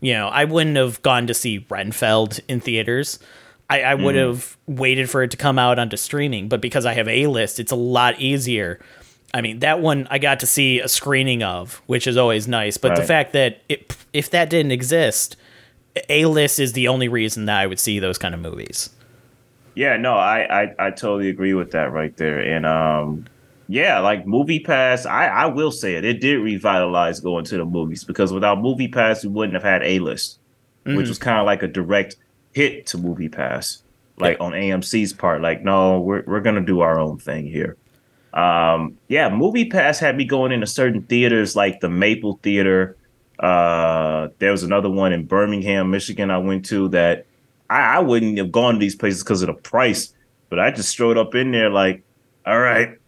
[0.00, 3.20] you know i wouldn't have gone to see Renfield in theaters
[3.68, 4.26] i, I would mm.
[4.26, 7.60] have waited for it to come out onto streaming but because i have a list
[7.60, 8.80] it's a lot easier
[9.32, 12.76] I mean, that one I got to see a screening of, which is always nice.
[12.76, 13.00] But right.
[13.00, 15.36] the fact that it, if that didn't exist,
[16.08, 18.90] a list is the only reason that I would see those kind of movies.
[19.74, 22.38] Yeah, no, I, I, I totally agree with that right there.
[22.38, 23.26] And um,
[23.68, 26.04] yeah, like Movie Pass, I, I will say it.
[26.04, 29.82] It did revitalize going to the movies because without Movie Pass, we wouldn't have had
[29.82, 30.38] A list,
[30.84, 30.96] mm-hmm.
[30.96, 32.16] which was kind of like a direct
[32.52, 33.82] hit to Movie Pass,
[34.18, 34.44] like yeah.
[34.44, 35.40] on AMC's part.
[35.40, 37.76] Like, no, we're we're gonna do our own thing here.
[38.34, 42.96] Um, yeah, Movie Pass had me going into certain theaters like the Maple Theater
[43.40, 46.30] uh, there was another one in Birmingham, Michigan.
[46.30, 47.26] I went to that.
[47.68, 50.12] I, I wouldn't have gone to these places because of the price,
[50.48, 52.02] but I just strode up in there like,
[52.46, 52.98] all right,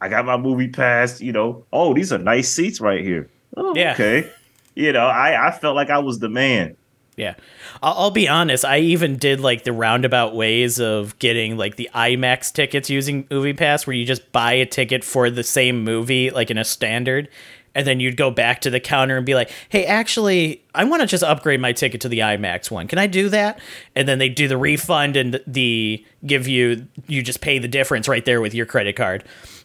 [0.00, 1.20] I got my movie pass.
[1.20, 3.28] You know, oh, these are nice seats right here.
[3.56, 3.92] Oh, yeah.
[3.92, 4.30] Okay.
[4.74, 6.76] You know, I I felt like I was the man.
[7.16, 7.34] Yeah.
[7.82, 8.64] I'll, I'll, be honest.
[8.64, 13.52] I even did like the roundabout ways of getting like the IMAX tickets using Movie
[13.52, 17.28] Pass, where you just buy a ticket for the same movie, like in a standard,
[17.74, 21.00] and then you'd go back to the counter and be like, "Hey, actually, I want
[21.00, 22.86] to just upgrade my ticket to the IMAX one.
[22.86, 23.58] Can I do that?"
[23.94, 28.08] And then they do the refund and the give you you just pay the difference
[28.08, 29.24] right there with your credit card.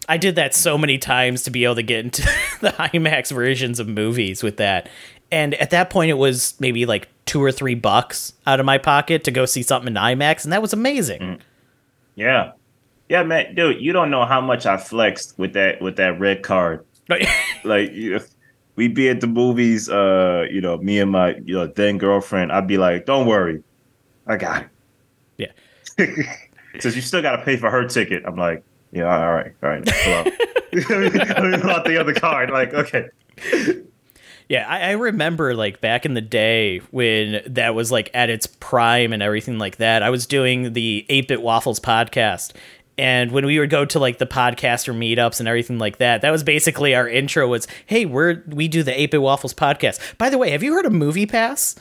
[0.10, 2.22] I did that so many times to be able to get into
[2.62, 4.90] the IMAX versions of movies with that.
[5.32, 8.78] And at that point, it was maybe like two or three bucks out of my
[8.78, 11.20] pocket to go see something in IMAX, and that was amazing.
[11.20, 11.40] Mm.
[12.16, 12.52] Yeah,
[13.10, 16.44] yeah, man, dude, you don't know how much I flexed with that with that red
[16.44, 16.86] card
[17.64, 18.20] like you
[18.76, 22.52] we'd be at the movies, uh, you know, me and my you know then girlfriend.
[22.52, 23.64] I'd be like, "Don't worry,
[24.26, 24.70] I got it."
[25.38, 25.52] Yeah.
[26.80, 28.24] Says you still got to pay for her ticket.
[28.26, 29.86] I'm like, yeah, all right, all right.
[30.74, 32.52] Let me pull out the other card.
[32.52, 33.10] Like, okay.
[34.50, 38.48] Yeah, I, I, remember like back in the day when that was like at its
[38.48, 40.04] prime and everything like that.
[40.04, 42.54] I was doing the 8 Bit Waffles podcast,
[42.98, 46.32] and when we would go to like the podcaster meetups and everything like that that
[46.32, 50.00] was basically our intro was hey we're we do the 8-bit waffles podcast.
[50.18, 51.76] By the way have you heard of movie pass?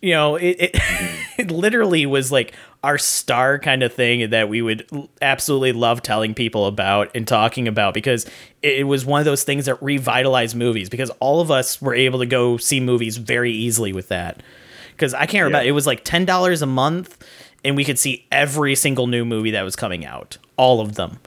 [0.00, 0.70] You know it it,
[1.38, 2.54] it literally was like
[2.84, 4.86] our star kind of thing that we would
[5.20, 8.24] absolutely love telling people about and talking about because
[8.62, 12.20] it was one of those things that revitalized movies because all of us were able
[12.20, 14.42] to go see movies very easily with that.
[14.92, 15.70] Because i can't remember yeah.
[15.70, 17.24] it was like $10 a month
[17.64, 21.18] and we could see every single new movie that was coming out, all of them.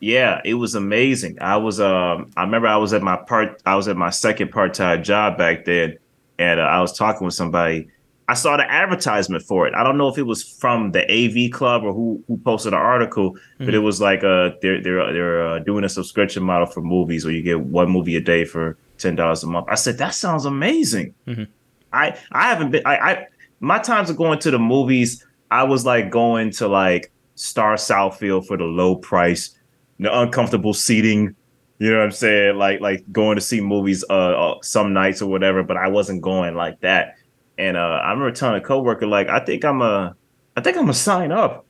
[0.00, 1.38] Yeah, it was amazing.
[1.40, 4.50] I was um I remember I was at my part I was at my second
[4.50, 5.98] part-time job back then
[6.38, 7.88] and uh, I was talking with somebody.
[8.30, 9.74] I saw the advertisement for it.
[9.74, 12.78] I don't know if it was from the AV Club or who who posted an
[12.78, 13.64] article, mm-hmm.
[13.64, 17.24] but it was like uh they're they're they're uh, doing a subscription model for movies
[17.24, 19.66] where you get one movie a day for ten dollars a month.
[19.68, 21.14] I said that sounds amazing.
[21.26, 21.44] Mm-hmm.
[21.92, 23.26] I I haven't been I, I
[23.60, 28.46] my times of going to the movies I was like going to like Star Southfield
[28.46, 29.56] for the low price,
[30.00, 31.36] the uncomfortable seating.
[31.78, 32.56] You know what I'm saying?
[32.56, 36.20] Like like going to see movies uh, uh some nights or whatever, but I wasn't
[36.20, 37.14] going like that.
[37.56, 40.16] And uh I remember telling a coworker like I think I'm a
[40.56, 41.64] I think I'm gonna sign up.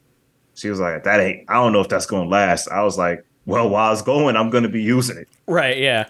[0.55, 2.69] She was like, that ain't I don't know if that's gonna last.
[2.69, 5.29] I was like, well, while I was going, I'm gonna be using it.
[5.47, 6.09] Right, yeah.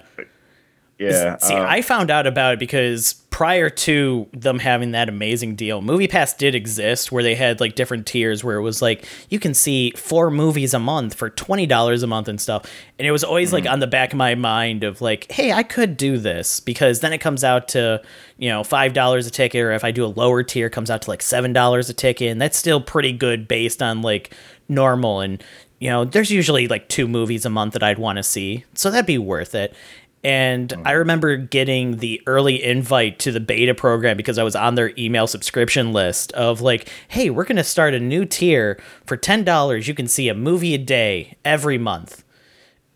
[0.98, 1.36] Yeah.
[1.38, 5.80] See, uh, I found out about it because prior to them having that amazing deal,
[5.80, 9.54] MoviePass did exist where they had like different tiers where it was like you can
[9.54, 12.68] see four movies a month for twenty dollars a month and stuff.
[12.98, 13.64] And it was always mm-hmm.
[13.64, 16.98] like on the back of my mind of like, hey, I could do this because
[16.98, 18.02] then it comes out to
[18.38, 20.90] you know five dollars a ticket, or if I do a lower tier, it comes
[20.90, 24.34] out to like seven dollars a ticket, and that's still pretty good based on like
[24.68, 25.44] normal and
[25.78, 28.90] you know, there's usually like two movies a month that I'd want to see, so
[28.90, 29.76] that'd be worth it
[30.24, 30.86] And mm-hmm.
[30.86, 34.92] I remember getting the early invite to the beta program because I was on their
[34.98, 38.80] email subscription list of like, hey, we're going to start a new tier.
[39.06, 42.24] For $10, you can see a movie a day every month.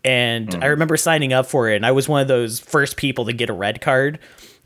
[0.03, 0.63] And mm-hmm.
[0.63, 1.77] I remember signing up for it.
[1.77, 4.19] And I was one of those first people to get a red card.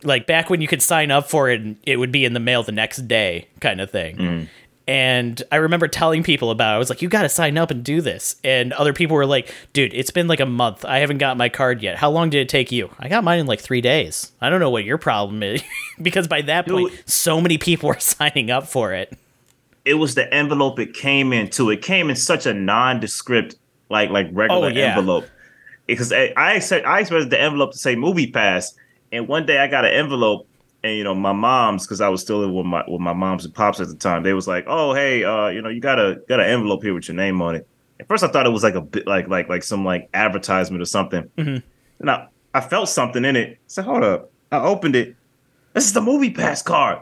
[0.04, 2.40] Like back when you could sign up for it and it would be in the
[2.40, 4.18] mail the next day, kind of thing.
[4.18, 4.46] Mm-hmm.
[4.88, 6.76] And I remember telling people about it.
[6.76, 8.38] I was like, you got to sign up and do this.
[8.44, 10.86] And other people were like, dude, it's been like a month.
[10.86, 11.98] I haven't got my card yet.
[11.98, 12.90] How long did it take you?
[12.98, 14.32] I got mine in like three days.
[14.40, 15.62] I don't know what your problem is.
[16.02, 19.18] because by that point, dude, so many people were signing up for it.
[19.84, 21.70] It was the envelope it came into.
[21.70, 23.56] It came in such a nondescript,
[23.90, 24.98] like like regular oh, yeah.
[24.98, 25.26] envelope.
[25.86, 26.52] Because I, I,
[26.86, 28.74] I expected the envelope to say movie pass.
[29.12, 30.48] And one day I got an envelope
[30.84, 33.46] and you know my mom's because I was still in with my with my moms
[33.46, 34.24] and pops at the time.
[34.24, 36.94] They was like, "Oh, hey, uh, you know, you got a got an envelope here
[36.94, 37.68] with your name on it."
[38.00, 40.82] At first, I thought it was like a bit like like like some like advertisement
[40.82, 41.30] or something.
[41.38, 41.66] Mm-hmm.
[42.00, 43.50] And I, I felt something in it.
[43.54, 45.16] I said, "Hold up!" I opened it.
[45.74, 47.00] This is the movie pass card.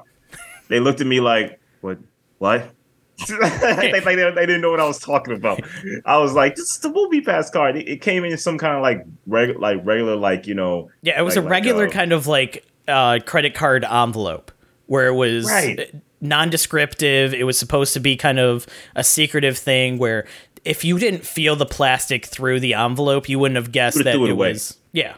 [0.69, 1.99] they looked at me like, "What?
[2.37, 2.71] What?"
[3.29, 5.61] they, they, they, didn't know what I was talking about.
[6.05, 8.75] I was like, "This is the movie pass card." It, it came in some kind
[8.75, 10.89] of like regular, like regular, like you know.
[11.01, 14.51] Yeah, it was like, a regular like, uh, kind of like uh, credit card envelope
[14.87, 15.91] where it was right.
[16.21, 17.33] non-descriptive.
[17.33, 20.27] It was supposed to be kind of a secretive thing where
[20.63, 24.29] if you didn't feel the plastic through the envelope, you wouldn't have guessed that it,
[24.29, 24.77] it was.
[24.91, 25.15] Yeah,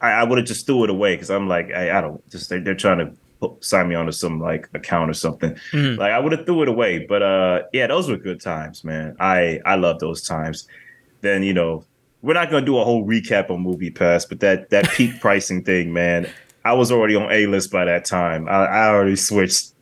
[0.00, 2.48] I, I would have just threw it away because I'm like, I, I don't just
[2.48, 5.56] they're, they're trying to put, sign me onto some like account or something.
[5.72, 6.00] Mm-hmm.
[6.00, 7.06] Like I would have threw it away.
[7.06, 9.16] But uh, yeah, those were good times, man.
[9.20, 10.66] I I love those times.
[11.20, 11.84] Then you know
[12.22, 15.62] we're not gonna do a whole recap on Movie Pass, but that that peak pricing
[15.62, 16.28] thing, man.
[16.64, 18.48] I was already on A list by that time.
[18.48, 19.72] I, I already switched.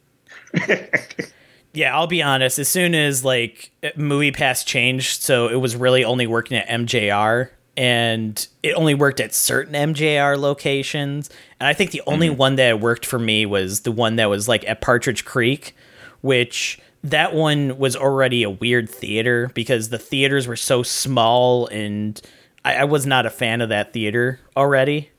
[1.75, 2.59] yeah, I'll be honest.
[2.59, 7.51] As soon as like Movie Pass changed, so it was really only working at MJR,
[7.77, 11.29] and it only worked at certain MJR locations.
[11.61, 12.39] And I think the only mm-hmm.
[12.39, 15.77] one that worked for me was the one that was like at Partridge Creek,
[16.23, 22.21] which that one was already a weird theater because the theaters were so small and
[22.65, 25.11] I, I was not a fan of that theater already.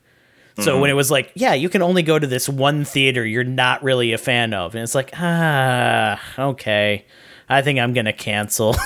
[0.58, 0.80] So mm-hmm.
[0.82, 3.82] when it was like, yeah, you can only go to this one theater you're not
[3.82, 7.06] really a fan of, and it's like, ah, okay,
[7.48, 8.76] I think I'm gonna cancel.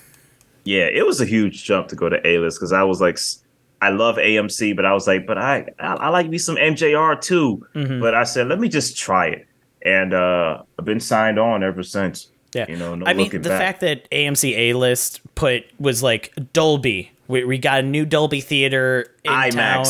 [0.64, 3.18] yeah, it was a huge jump to go to A list because I was like,
[3.80, 7.18] I love AMC, but I was like, but I I, I like me some MJR
[7.18, 7.66] too.
[7.74, 8.00] Mm-hmm.
[8.00, 9.46] But I said, let me just try it,
[9.82, 12.30] and uh, I've been signed on ever since.
[12.56, 13.60] Yeah, you know, no I mean the back.
[13.60, 17.12] fact that AMC A list put was like Dolby.
[17.28, 19.52] We, we got a new Dolby theater in IMAX.
[19.52, 19.84] town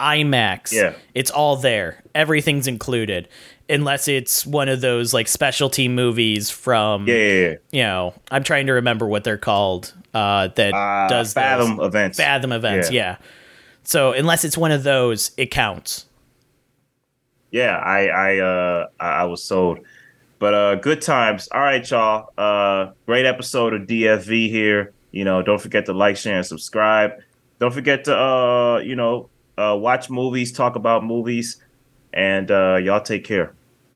[0.00, 0.72] IMAX.
[0.72, 0.94] Yeah.
[1.14, 2.02] It's all there.
[2.14, 3.28] Everything's included.
[3.68, 7.54] Unless it's one of those like specialty movies from yeah, yeah, yeah.
[7.70, 9.94] you know, I'm trying to remember what they're called.
[10.12, 11.86] Uh that uh, does Fathom those.
[11.86, 12.18] events.
[12.18, 13.16] Fathom events, yeah.
[13.20, 13.26] yeah.
[13.84, 16.06] So unless it's one of those, it counts.
[17.50, 19.78] Yeah, I I uh I was sold.
[20.42, 21.48] But uh good times.
[21.52, 22.30] All right, y'all.
[22.36, 24.92] Uh great episode of DFV here.
[25.12, 27.12] You know, don't forget to like, share, and subscribe.
[27.60, 31.62] Don't forget to uh, you know, uh, watch movies, talk about movies,
[32.12, 33.54] and uh, y'all take care.